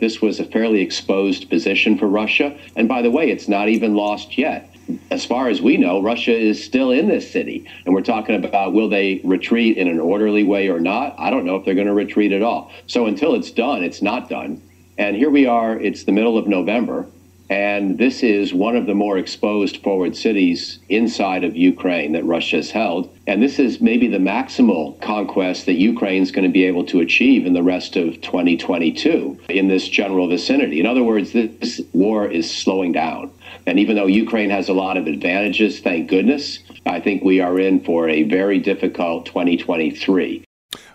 [0.00, 3.94] This was a fairly exposed position for Russia, and by the way, it's not even
[3.94, 4.74] lost yet.
[5.10, 7.66] as far as we know, Russia is still in this city.
[7.84, 11.14] And we're talking about will they retreat in an orderly way or not?
[11.18, 12.72] I don't know if they're going to retreat at all.
[12.86, 14.62] So until it's done, it's not done.
[14.96, 17.06] And here we are, it's the middle of November.
[17.50, 22.56] And this is one of the more exposed forward cities inside of Ukraine that Russia
[22.56, 23.14] has held.
[23.26, 27.46] And this is maybe the maximal conquest that Ukraine's going to be able to achieve
[27.46, 30.78] in the rest of 2022 in this general vicinity.
[30.78, 33.30] In other words, this war is slowing down.
[33.66, 37.58] And even though Ukraine has a lot of advantages, thank goodness, I think we are
[37.58, 40.47] in for a very difficult 2023.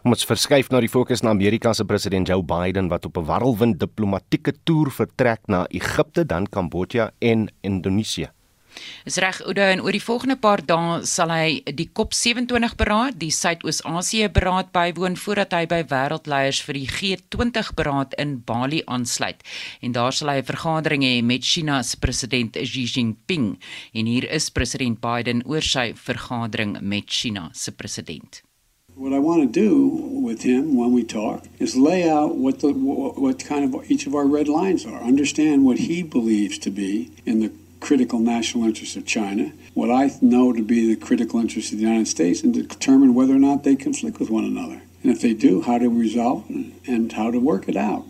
[0.04, 3.80] Ons verskuif na die fokus na Amerika se president Joe Biden wat op 'n warrelwind
[3.80, 8.28] diplomatieke toer vertrek na Egipte, dan Kambodja en Indonesië.
[9.06, 13.32] Is reg Oude en oor die volgende paar dae sal hy die COP27 beraad, die
[13.32, 19.44] Suidoos-Asië beraad bywoon voordat hy by wêreldleiers vir die G20 beraad in Bali aansluit.
[19.82, 23.58] En daar sal hy 'n vergadering hê met China se president Xi Jinping.
[23.94, 28.44] En hier is president Biden oor sy vergadering met China se president.
[28.96, 32.72] What I want to do with him when we talk is lay out what the
[32.72, 35.02] what kind of each of our red lines are.
[35.02, 40.12] Understand what he believes to be in the critical national interests of China, what I
[40.22, 43.64] know to be the critical interests of the United States, and determine whether or not
[43.64, 44.84] they conflict with one another.
[45.02, 48.06] And if they do, how to resolve and how to work it out.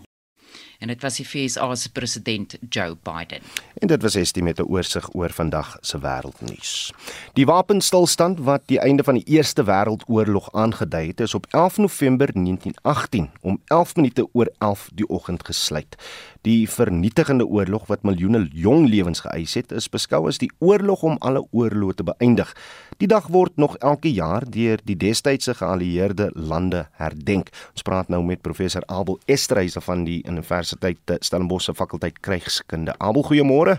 [0.84, 3.40] En dit was die FSA se president Joe Biden.
[3.80, 6.92] En dit was Estie met 'n oorsig oor vandag se wêreldnuus.
[7.32, 12.32] Die wapenstilstand wat die einde van die Eerste Wêreldoorlog aangedui het, is op 11 November
[12.32, 15.96] 1918 om 11 minute oor 11 die oggend gesluit.
[16.40, 21.16] Die vernietigende oorlog wat miljoene jong lewens geëis het, is beskou as die oorlog om
[21.18, 22.56] alle oorloë te beëindig.
[22.96, 27.48] Die dag word nog elke jaar deur die destydse geallieerde lande herdenk.
[27.72, 30.73] Ons praat nou met professor Abel Esterhuise van die Universiteit
[31.20, 32.94] Stellenbosch se fakulteit krygskunde.
[32.98, 33.78] Abel, goeiemôre.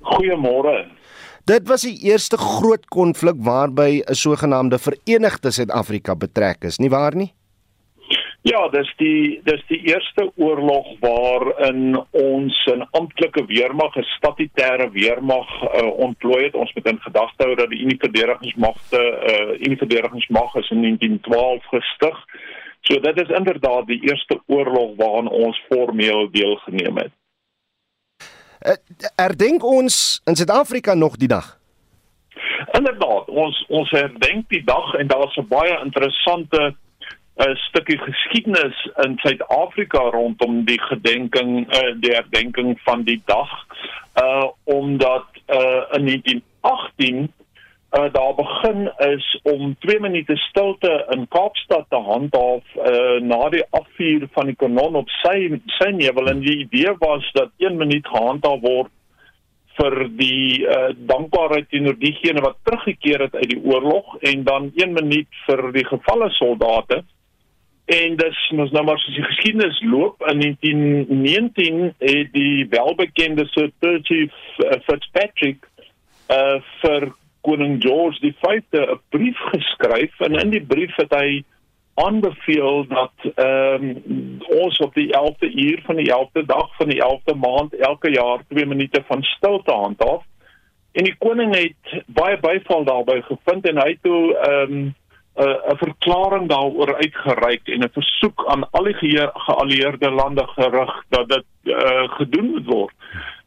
[0.00, 0.86] Goeiemôre.
[1.44, 7.16] Dit was die eerste groot konflik waarby 'n sogenaamde Verenigde Suid-Afrika betrek is, nie waar
[7.16, 7.32] nie?
[8.42, 15.48] Ja, dis die dis die eerste oorlog waarin ons 'n amptelike weermag, 'n statutêre weermag
[15.62, 16.54] uh, ontplooi het.
[16.54, 19.00] Ons moet in gedagte hou dat die Unie Verdedigingsmagte,
[19.32, 22.16] uh Unie Verdedigingsmag is in 1912 gestig.
[22.80, 27.12] So dit is inderdaad die eerste oorlog waaraan ons formeel deelgeneem het.
[28.60, 28.76] Uh,
[29.16, 31.58] herdenk ons in Suid-Afrika nog die dag?
[32.72, 36.74] Inderdaad, ons ons herdenk die dag en daar's 'n baie interessante
[37.40, 43.50] 'n stukkie geskiedenis in Suid-Afrika rondom die gedenking uh, die herdenking van die dag
[44.22, 47.32] uh omdat uh in 1918
[47.98, 53.64] uh daar begin is om 2 minute stilte in Kaapstad te handhaaf uh na die
[53.70, 58.06] afvuur van die kanon op sy sy nevel en die idee was dat 1 minuut
[58.06, 58.92] gehandhaaf word
[59.80, 64.92] vir die uh, dankbaarheid teenoor diegene wat teruggekeer het uit die oorlog en dan 1
[64.92, 67.00] minuut vir die gevalle soldate.
[67.90, 73.72] En dis ons nou maar soos die geskiedenis loop in 1919 het die welbekende Sir
[73.82, 74.28] Percy
[74.86, 75.66] Fitzpatrick
[76.30, 81.44] uh vir koning George die 5de 'n brief geskryf en in die brief het hy
[81.94, 87.02] aanbeveel dat ehm um, ons op die 11de uur van die 11de dag van die
[87.02, 90.24] 11de maand elke jaar 2 minute van stilte handhaaf.
[90.92, 94.94] En die koning het baie byval daarbey gevind en hy toe ehm um,
[95.40, 101.44] 'n verklaring daaroor uitgereik en 'n versoek aan al die geallieerde lande gerig dat dit
[101.62, 102.94] uh, gedoen moet word.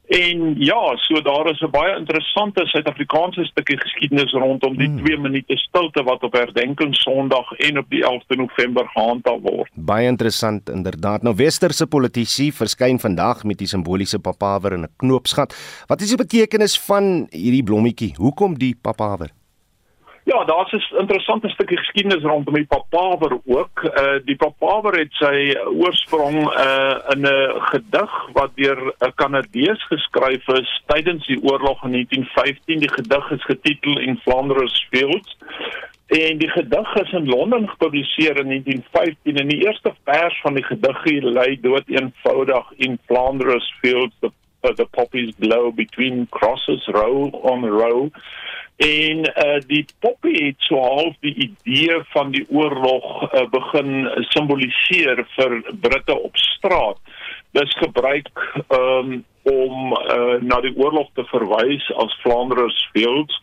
[0.08, 5.22] En ja, so daar is 'n baie interessante Suid-Afrikaanse stukkie geskiedenis rondom die 2 hmm.
[5.22, 9.72] minute stilte wat op herdenking Sondag en op die 11de November gehandhaaf word.
[9.74, 11.22] Baie interessant inderdaad.
[11.22, 15.56] Nou westerse politici verskyn vandag met die simboliese papawer in 'n knoopsgat.
[15.88, 18.14] Wat is die betekenis van hierdie blommetjie?
[18.16, 19.30] Hoekom die papawer?
[20.24, 23.84] Ja, daar's 'n interessante stukkie geskiedenis rondom die papaver ook.
[23.84, 30.48] Uh die papaver het sy oorsprong uh in 'n gedig wat deur 'n Kanadees geskryf
[30.48, 32.80] is tydens die oorlog in 1915.
[32.80, 35.38] Die gedig is getitel In Flanders Fields.
[36.08, 40.64] En die gedig is in Londen gepubliseer in 1915 en die eerste vers van die
[40.64, 47.66] gedig lei dood eenvoudig in Flanders Fields the, the poppies blow between crosses row on
[47.66, 48.12] row
[48.76, 55.26] en uh, die poppy het so half die idee van die oorlog uh, begin simboliseer
[55.36, 56.98] vir Britte op straat.
[57.54, 58.30] Dis gebruik
[58.74, 63.42] um, om uh, na die oorlog te verwys as Flanders Fields.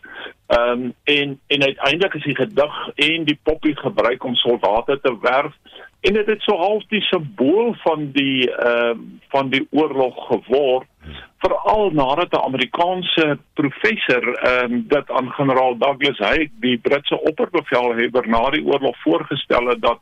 [0.51, 5.53] Um, en en uiteindelik is die gedig en die poppy gebruik om soldate te werf
[6.01, 8.97] en dit het so half die simbool van die uh,
[9.29, 10.87] van die oorlog geword
[11.45, 18.27] veral nadat 'n Amerikaanse professor ehm um, dit aan generaal Douglas Haig, die Britse opperbevelhebber
[18.27, 19.99] na die oorlog voorgestel het dat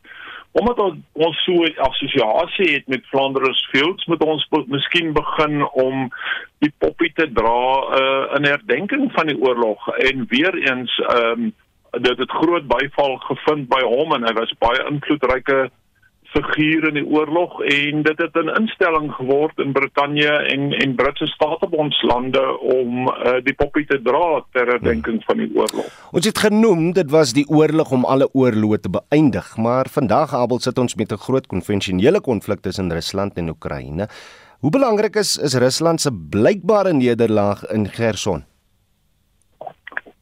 [0.52, 6.10] omdat ons so 'n assosiasie het met Flanders Fields, moet ons miskien begin om
[6.58, 7.64] die poppie te dra
[8.00, 9.88] uh, in herdenking van die oorlog.
[9.88, 11.54] En weer eens ehm um,
[11.90, 15.70] dit het groot byval gevind by hom en hy was baie invloedryke
[16.34, 21.26] figuur in die oorlog en dit het 'n instelling geword in Brittanje en en Britse
[21.26, 25.26] Statebondslande om uh, die poppie te dra ter herdenking hmm.
[25.26, 25.88] van die oorlog.
[26.12, 30.58] Ons het genoem dit was die oorlog om alle oorloë te beëindig, maar vandag Abel
[30.58, 34.08] sit ons met 'n groot konvensionele konflik tussen Rusland en Oekraïne.
[34.60, 38.49] Hoe belangrik is is Rusland se blykbare nederlaag in Kherson?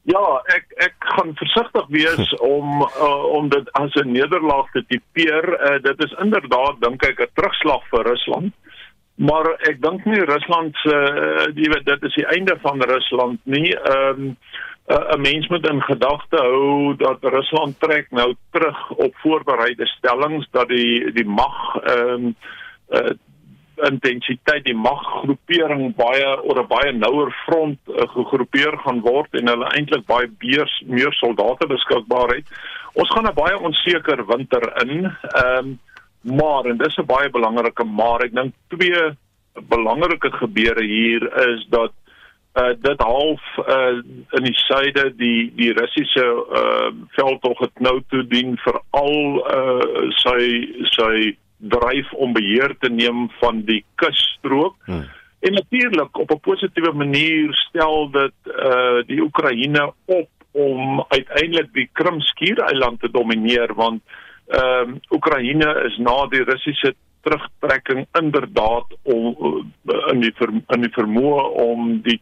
[0.09, 5.47] Ja, ek ek gaan versigtig wees om uh, om dit as 'n nederlaag te tipeer.
[5.53, 8.55] Uh, dit is inderdaad dink ek 'n terugslag vir Rusland.
[9.19, 13.41] Maar ek dink nie Rusland se uh, jy weet dit is die einde van Rusland
[13.45, 13.75] nie.
[13.75, 14.37] Ehm um,
[14.89, 20.49] 'n uh, mens moet in gedagte hou dat Rusland trek nou terug op voorbereide stellings
[20.51, 22.37] dat die die mag ehm um,
[22.97, 23.13] uh,
[23.87, 29.71] intensiteit die maggroepering baie oor 'n baie nouer front uh, gegroepeer gaan word en hulle
[29.77, 32.47] eintlik baie beers, meer soldate beskikbaar het.
[32.95, 35.05] Ons gaan 'n baie onseker winter in.
[35.05, 35.79] Ehm um,
[36.23, 39.03] maar en dis 'n baie belangrike maar ek dink twee
[39.69, 41.93] belangrike gebeure hier is dat
[42.55, 46.27] uh dit half uh in die suide die die Russiese
[46.61, 49.15] uh veldtog het nou toe dien vir al
[49.57, 50.41] uh sy
[50.97, 54.77] sy dryf om beheer te neem van die kusstrook.
[54.85, 55.07] Hmm.
[55.41, 61.89] En natuurlik op 'n positiewe manier stel dit uh die Oekraïne op om uiteindelik die
[61.93, 64.03] Krimskiereiland te domineer want
[64.47, 70.81] ehm uh, Oekraïne is na die Russiese terugtrekking inderdaad om uh, in die ver, in
[70.81, 72.21] die vermoë om die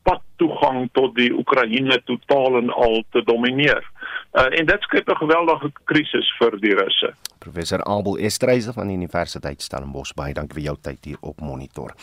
[0.00, 3.84] die pad toegang tot die Oekraïne totaal en al te domineer.
[4.32, 7.14] Uh, en dit skep 'n geweldige krisis vir die Russe.
[7.38, 11.94] Professor Abel Estreise van die Universiteit Stellenbosch baie dankie vir jou tyd hier op Monitor.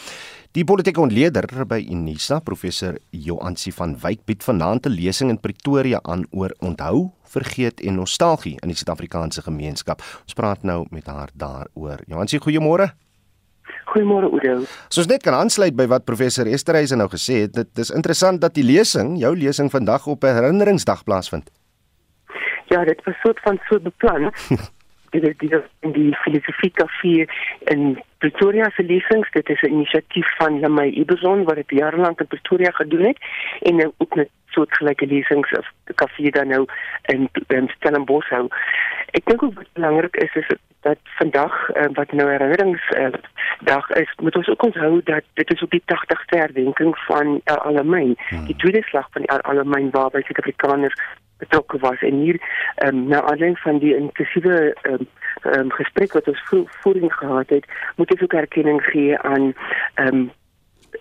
[0.52, 6.00] Die politieke ontleder by Unisa, professor Joansi van Wyk bied vanaand 'n lesing in Pretoria
[6.04, 10.02] aan oor onthou, vergeet en nostalgie in die Suid-Afrikaanse gemeenskap.
[10.24, 12.00] Ons praat nou met haar daaroor.
[12.08, 13.07] Joansi, goeiemôre.
[13.88, 14.66] Goeiemôre Oudo.
[14.90, 18.54] Soos net kan aansluit by wat professor Estreise nou gesê het, dit is interessant dat
[18.54, 21.50] die lesing, jou lesing vandag op 'n herinneringsdag plaasvind
[22.68, 24.32] ja, dit was soort van so beplan.
[25.16, 27.28] dit is die in die filosofie kafee
[27.60, 32.20] in Pretoria se lesings, dit is 'n inisiatief van Lamay Ibeson wat dit jare lank
[32.20, 33.18] in Pretoria gedoen het
[33.62, 36.66] en nou ook met soortgelyke lesings of die kafee dan nou
[37.02, 38.48] in, in Stellenbosch hou.
[39.12, 40.48] Ek dink ook wat belangrik is is
[40.82, 45.62] dat vandag uh, wat nou herinnerings uh, is, moet ons ook onthou dat dit is
[45.62, 48.46] op die 80ste herdenking van El Alamein, hmm.
[48.46, 51.02] die tweede slag van El Alamein waarby Suid-Afrikaners
[51.38, 52.40] betrokke was en hier
[52.86, 55.08] um, na aanleiding van die inklusiewe ehm um,
[55.54, 56.44] um, gesprek wat ons
[56.82, 57.66] voorheen gehad het,
[57.96, 59.54] moet ek ook erkenning gee aan
[59.96, 60.32] um,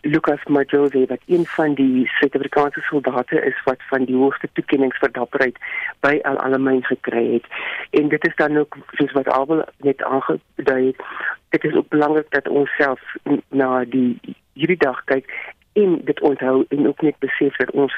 [0.00, 5.12] Lucas Majoze wat een van die Suid-Afrikaanse soldate is wat van die hoogste toekenninge vir
[5.12, 5.58] dapperheid
[6.00, 7.46] by Al Alamein gekry het.
[7.90, 11.02] En dit is dan ook soos wat Abel net aangedui het,
[11.48, 13.00] dit is ook belangrik dat ons self
[13.48, 14.18] na die
[14.52, 15.30] hierdie dag kyk
[15.82, 17.94] en dit onthou en ook net besef dat ons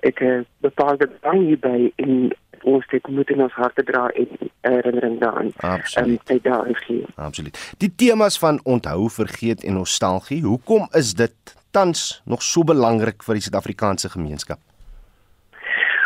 [0.00, 4.28] 'n bepaalde belang hierby en ons dit moet in ons harte dra en
[4.60, 5.52] herinnering daaraan.
[5.56, 6.30] Absoluut.
[6.30, 7.74] Um, daarin Absoluut.
[7.78, 13.34] Die temas van onthou, vergeet en nostalgie, hoekom is dit tans nog so belangrik vir
[13.34, 14.58] die Suid-Afrikaanse gemeenskap?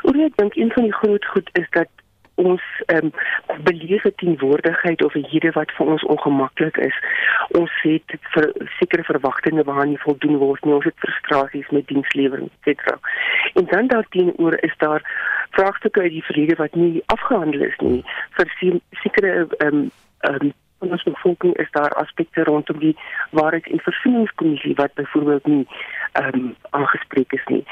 [0.03, 1.89] Oor ek dink een van die groot goed is dat
[2.35, 3.13] ons ehm um,
[3.63, 6.97] belewe teenwoordigheid of hierde wat vir ons ongemaklik is.
[7.59, 10.75] Ons het vir sekere verwagtinge waaraan nie voldoen word nie.
[10.75, 12.97] Ons het frustrasies met dienslewering, etc.
[13.55, 15.03] En dan daarteenoor is daar
[15.51, 18.03] vraagstukke uit die verlede wat nie afgehandel is nie.
[18.39, 18.53] Vir
[19.05, 20.53] sekere ehm um, ehm um,
[20.85, 22.97] van ons bevolking is daar aspekte rondom die
[23.31, 25.67] waarheid en versoeningskommissie wat byvoorbeeld nie
[26.13, 27.65] ehm um, aangespreek is nie.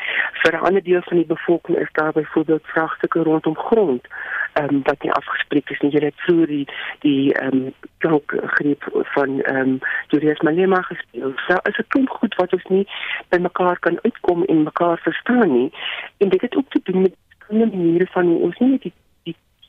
[0.43, 4.07] Vir 'n ander deel van die bevolking is daar byvoorbeeld vraagstukke rondom grond
[4.53, 5.91] ehm um, wat nie afgespreek is nie.
[5.91, 6.67] Jy het vroeër die
[6.99, 8.83] die ehm um, klank greep
[9.15, 11.33] van ehm um, Julius Malema gespeel.
[11.47, 12.87] So is 'n klomp goed wat ons nie
[13.29, 15.73] by mekaar kan uitkom en mekaar verstaan nie.
[16.19, 18.95] En dit het ook te doen met skillende maniere van hoe ons nie net die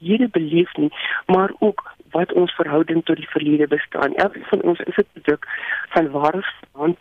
[0.03, 0.91] hierdie beleef nie,
[1.25, 4.15] maar ook wat ons verhouding tot die verlede bestaan.
[4.15, 5.47] Elkeen van ons is 'n produk
[5.89, 6.95] van ware staan.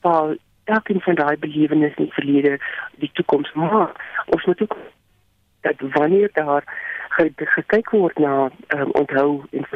[0.00, 2.58] Paul, elkeen van daai belewennisse in die verlede,
[2.94, 3.90] die toekoms, maar
[4.26, 4.76] ons moet ook
[5.60, 6.64] dat wanneer daar
[7.56, 9.66] gekyk word na um, onthou en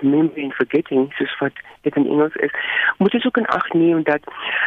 [0.00, 1.52] memory and forgetting soos wat
[1.82, 2.54] dit in Engels is
[2.98, 4.22] moet ons ook in ag neem dat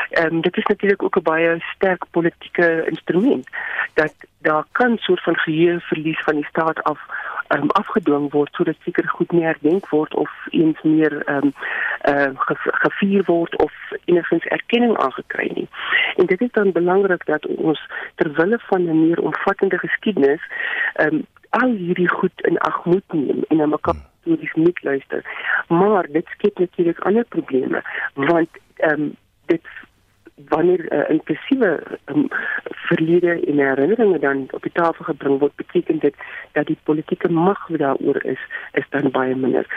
[0.09, 3.47] ehm um, dit is natuurlik ook 'n baie sterk politieke instrument
[3.93, 6.99] dat daar kan soort van geheueverlies van die staat af
[7.53, 11.53] um, afgedwing word sodat seker goed nie herdenk word of eens meer ehm um,
[12.09, 12.31] uh,
[12.83, 13.73] gevier word of
[14.05, 15.67] enigins erkenning aangekry nie.
[16.15, 17.81] En dit is dan belangrik dat ons
[18.15, 20.41] terwille van 'n meer omvattende geskiedenis
[20.93, 25.25] ehm um, al hierdie goed in ag moet neem en na mekaar stories moet luister.
[25.67, 27.83] Maar dit skep natuurlik ander probleme
[28.13, 29.65] want ehm um, dit
[30.47, 32.27] wanneer 'n uh, inklusiewe um,
[32.91, 36.15] verlede en herinneringe dan op die tafel gebring word, beteken dit
[36.57, 38.41] dat die politieke mag wat daaroor is,
[38.79, 39.67] is dan baie minder.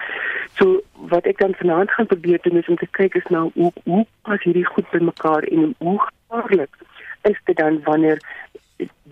[0.59, 0.81] So
[1.12, 4.05] wat ek dan vanaand gaan probeer doen is om te kyk is nou hoe hoe
[4.29, 6.83] pas hierdie goed by mekaar en hoe gevaarlik
[7.31, 8.21] is dit dan wanneer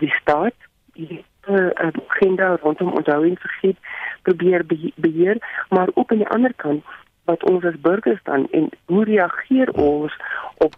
[0.02, 3.78] die staat die uh, agenda rondom onthouing vergeet
[4.22, 5.36] probeer beheer,
[5.68, 6.84] maar ook aan die ander kant
[7.24, 10.16] wat ons as burgers dan en hoe reageer ons
[10.56, 10.74] op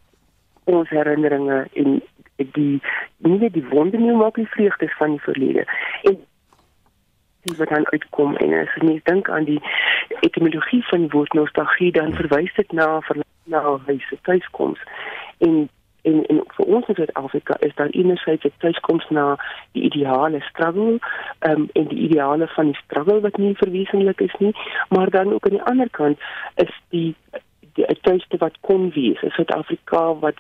[0.65, 2.03] ons herinneringe en
[2.37, 2.81] die
[3.19, 5.65] nie net die wonde nie maar ook die vreugdes van die verlede.
[6.03, 6.19] En
[7.45, 9.61] die wat dan uitkom en as jy dink aan die
[10.21, 13.01] etimologie van die woord nostalgie dan verwys dit na
[13.53, 14.81] na huis tuiskoms
[15.39, 15.69] en
[16.05, 19.37] en en vir ons in Suid-Afrika is daar enerzijds 'n tuiskoms na
[19.73, 20.99] die ideale struggle
[21.49, 24.55] um, en die ideale van die struggle wat nie verwesenlik is nie
[24.89, 26.19] maar dan ook aan die ander kant
[26.55, 27.54] is die die
[28.01, 30.39] tuiste wat kon wees in Suid-Afrika wat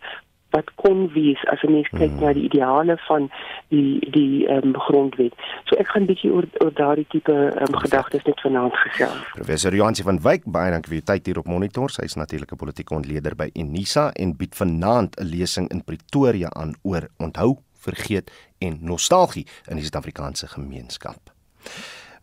[0.54, 2.20] wat kon wees as 'n mens kyk hmm.
[2.22, 3.30] na die ideale van
[3.74, 5.34] die die ehm um, grondwet.
[5.66, 9.24] So ek gaan bietjie oor oor daardie tipe ehm um, gedagtes net vanaand gesels.
[9.40, 11.90] Professor Johansi van Wyk baie dankie vir u tyd hier op Monitor.
[11.90, 16.48] Sy is natuurlik 'n politieke ontleder by Unisa en bied vanaand 'n lesing in Pretoria
[16.52, 21.20] aan oor onthou, vergeet en nostalgie in die Suid-Afrikaanse gemeenskap.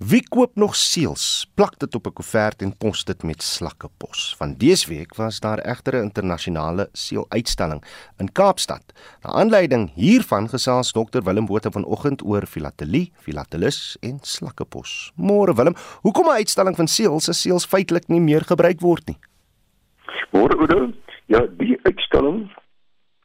[0.01, 1.45] Wie koop nog seels?
[1.53, 4.35] Plak dit op 'n koevert en pos dit met slakkepos.
[4.37, 7.83] Van dese week was daar egter 'n internasionale seeluitstalling
[8.17, 8.83] in Kaapstad.
[9.21, 15.11] Na aanleiding hiervan gesels Dr Willem Botha vanoggend oor filatelie, filatelis en slakkepos.
[15.15, 19.17] Môre Willem, hoekom 'n uitstalling van seels as seels feitelik nie meer gebruik word nie?
[20.31, 20.91] Môre Oudo,
[21.25, 22.51] ja, die uitstalling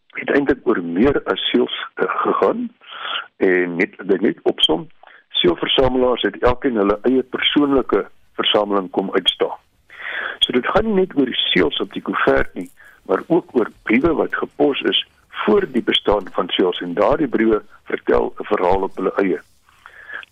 [0.09, 2.71] het eintlik oor meer as seels uh, gegaan
[3.37, 4.89] en net net opsom
[5.41, 8.07] seelversamelaars het elkeen hulle eie persoonlike
[8.39, 9.57] versameling kom uitstaan.
[10.39, 12.71] So dit gaan nie net oor die seels op die koevert nie,
[13.09, 15.07] maar ook oor briewe wat gepos is
[15.45, 19.41] voor die bestaan van seels en daardie briewe vertel 'n verhaal op hulle eie.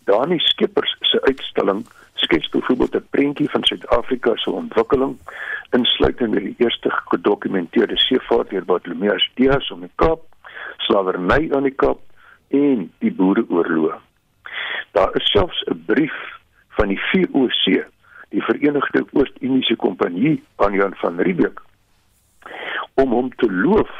[0.04, 5.18] Dani Skippers se uitstalling skets byvoorbeeld 'n prentjie van Suid-Afrika se ontwikkeling
[5.70, 10.20] insluitende die eerste gedokumenteerde seevaart deur Bartolomeus Dias om die Kaap,
[10.76, 12.00] slawerny aan die Kaap
[12.48, 14.00] en die boereoorlog.
[14.92, 16.18] Daar is selfs 'n brief
[16.68, 17.86] van die VOC,
[18.28, 21.60] die Verenigde Oos-Indiese Kompanjie aan Jan van Riebeeck
[22.94, 23.90] om hom te loof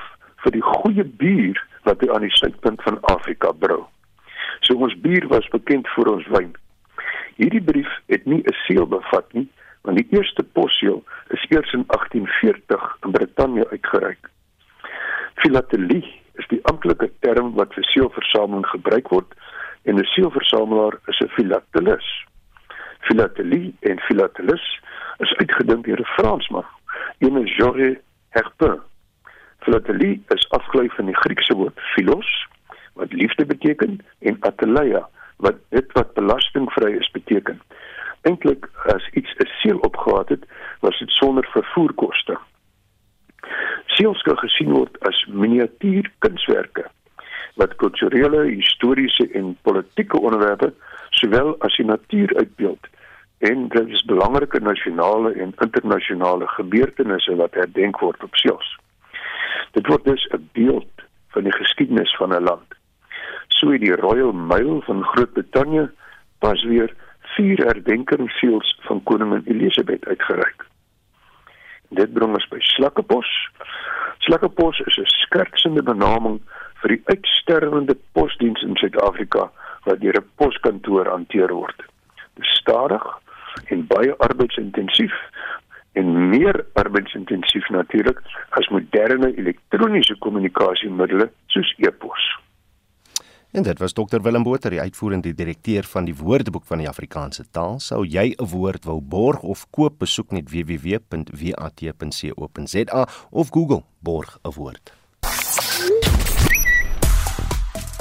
[0.45, 3.85] vir die goeie bier wat hy aan die suidpunt van Afrika brou.
[4.61, 6.53] So ons bier was bekend vir ons wyn.
[7.41, 9.49] Hierdie brief het nie 'n seël bevat nie,
[9.83, 14.31] want die eerste posseël is eers in 1840 in Brittanje uitgereik.
[15.35, 19.35] Filatelie is die amptelike term wat vir seelversameling gebruik word
[19.85, 22.27] en 'n seelversamelaar is 'n filatelis.
[23.01, 24.81] Filatelie en filatelis
[25.19, 26.67] is uitgedink deur 'n Fransman,
[27.19, 27.97] een Georges
[28.29, 28.81] Herpin.
[29.59, 32.47] Filatelie is afgelei van die Griekse woord philos
[32.93, 37.61] wat liefde beteken en ateleia wat dit wat belastingvry is beteken.
[38.23, 40.45] Eintlik as iets 'n seël opgehad het,
[40.81, 42.39] was dit sonder vervoerkoste.
[43.87, 46.91] Seels kan gesien word as miniatuur kunswerke
[47.55, 50.73] wat kulturele, historiese en politieke onderwerpe
[51.11, 52.87] sowel as die natuur uitbeeld
[53.39, 58.79] en dit is belangrike nasionale en internasionale gebeurtenisse wat herdenk word op seels.
[59.77, 60.93] Dit word dus 'n beeld
[61.29, 62.69] van die geskiedenis van 'n land.
[63.49, 65.91] So het die Royal Mail van Groot-Brittanje
[66.39, 70.65] pas weer vier herdenkingsseels van koningin Elisabeth uitgereik.
[71.89, 73.51] Dit bring ons by Slakkepos.
[74.19, 76.41] Slakkepos is 'n skertsende benaming
[76.85, 79.49] vir die uitsterwende posdiens in Suid-Afrika
[79.89, 81.79] wat deur 'n poskantoor hanteer word.
[82.37, 83.05] Dit stadig
[83.73, 85.15] en baie arbeidsintensief
[85.93, 88.21] en meer arbeidsintensief natuurlik
[88.51, 92.39] as moderne elektroniese kommunikasiemiddels soos e-pos.
[93.55, 97.45] En dit was Dr Willem Botha, die uitvoerende direkteur van die Woordeboek van die Afrikaanse
[97.51, 97.79] taal.
[97.79, 101.09] Sou jy 'n woord wou borg of koop, besoek net www.wat.co.za
[103.31, 105.04] of Google borg 'n woord.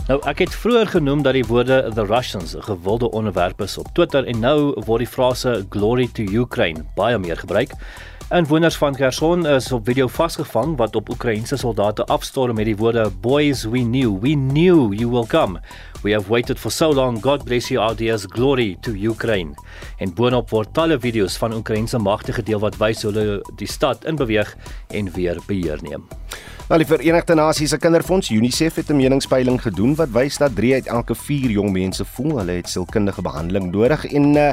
[0.04, 3.88] Nou, ek het vroeër genoem dat die woorde the Russians 'n gewilde onderwerp is op
[3.94, 7.72] Twitter en nou word die frase glory to Ukraine baie meer gebruik.
[8.30, 13.10] Inwoners van Kherson is op video vasgevang wat op Oekraïense soldate afstorm met die woorde
[13.22, 15.60] boys we knew we knew you will come.
[16.02, 17.22] We have waited for so long.
[17.22, 19.54] God bless you RDS glory to Ukraine.
[19.98, 24.06] En boonop word talle video's van Oekraïense magte gedeel wat wys hoe hulle die stad
[24.06, 24.56] in beweeg
[24.88, 26.04] en weer beheer neem.
[26.64, 30.74] Nou die Verenigde Nasies se Kinderfonds UNICEF het 'n meningspeiling gedoen wat wys dat 3
[30.74, 34.50] uit elke 4 jong mense voel hulle het sielkundige behandeling nodig en uh,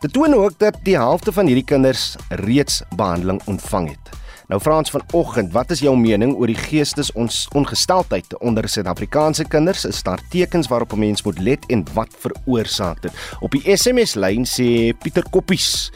[0.00, 4.18] dit toon ook dat die helfte van hierdie kinders reeds behandeling ontvang het.
[4.48, 9.84] Nou Frans vanoggend, wat is jou mening oor die geestes ons ongesteldheid onder Suid-Afrikaanse kinders?
[9.84, 13.12] Is daar tekens waarop 'n mens moet let en wat veroorsaak dit?
[13.40, 15.92] Op die SMS lyn sê Pieter Koppies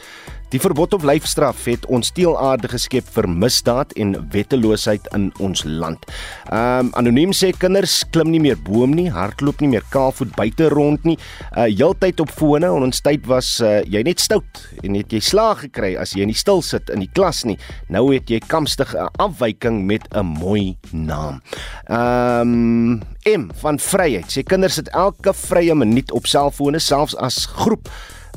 [0.53, 6.05] Die verbod op lyfstraf het ons teelaarde geskep vir misdaad en wetteloosheid in ons land.
[6.53, 11.09] Um anoniem sê kinders klim nie meer boom nie, hardloop nie meer kaalvoet buite rond
[11.09, 11.17] nie.
[11.57, 15.23] Uh heeltyd op fone en ons tyd was uh, jy net stout en het jy
[15.25, 17.57] slaag gekry as jy nie stil sit in die klas nie.
[17.89, 21.41] Nou het jy kamstig 'n afwyking met 'n mooi naam.
[21.89, 27.89] Um M van Vryheid sê kinders sit elke vrye minuut op selfone selfs as groep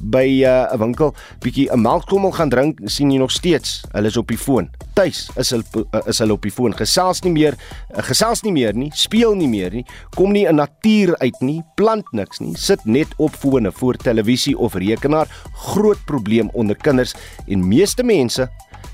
[0.02, 4.16] by 'n uh, winkel bietjie 'n melkkommel gaan drink, sien jy nog steeds hulle is
[4.16, 4.70] op die foon.
[4.94, 6.74] Tuis is hulle uh, is hulle op die foon.
[6.74, 7.54] Gesels nie meer,
[7.94, 9.84] uh, gesels nie meer nie, speel nie meer nie,
[10.14, 14.58] kom nie in natuur uit nie, plant niks nie, sit net op fone voor televisie
[14.58, 15.28] of rekenaar.
[15.52, 17.14] Groot probleem onder kinders
[17.46, 18.48] en meeste mense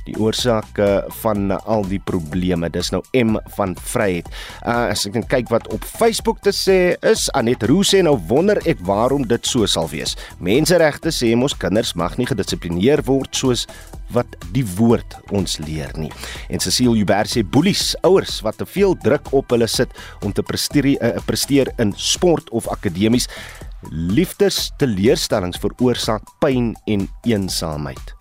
[0.06, 0.88] die oorsake
[1.22, 2.70] van al die probleme.
[2.72, 4.28] Dis nou M van Vryheid.
[4.66, 8.60] Uh, as ek kyk wat op Facebook te sê is Anet Roos sê nou wonder
[8.68, 10.16] ek waarom dit so sal wees.
[10.42, 13.66] Menseregte sê mos kinders mag nie gedissiplineer word soos
[14.12, 16.10] wat die woord ons leer nie.
[16.52, 19.92] En Cecile Huber sê boelies, ouers wat te veel druk op hulle sit
[20.22, 23.28] om te presteer, uh, presteer in sport of akademies
[23.90, 28.14] liefdes teleurstellings veroorsaak pyn en eensaamheid.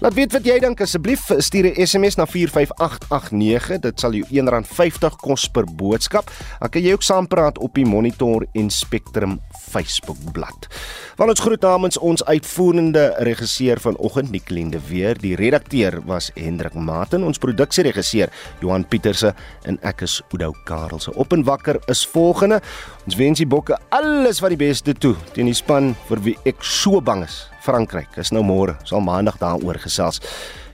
[0.00, 1.26] Laat weet wat jy dink asseblief.
[1.44, 6.30] Stuur 'n SMS na 45889 dit sal jou R1.50 kos per boodskap.
[6.60, 10.68] Dan kan jy ook saampraat op die Monitor en Spectrum Facebook bladsy.
[11.16, 15.18] Van ons groet namens ons uitvoerende regisseur vanoggend Nicolinde weer.
[15.18, 17.22] Die redakteur was Hendrik Maten.
[17.24, 18.28] Ons produksieregisseur
[18.60, 19.34] Johan Pieterse.
[19.62, 21.14] En ek is Oudo Karelse.
[21.14, 22.62] Op en wakker is volgende.
[23.04, 26.64] Ons wens die bokke alles wat die beste toe teen die span vir wie ek
[26.64, 28.16] so bang is Frankryk.
[28.16, 30.20] Is nou môre, sal maandag daaroor gesels.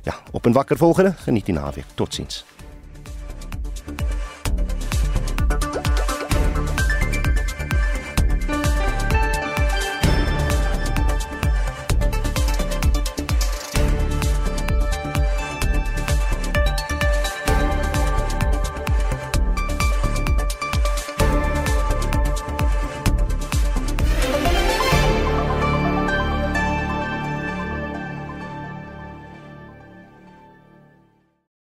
[0.06, 1.14] Ja, op en wakker volgende.
[1.26, 1.94] Geniet die naweek.
[1.94, 2.44] Totsiens.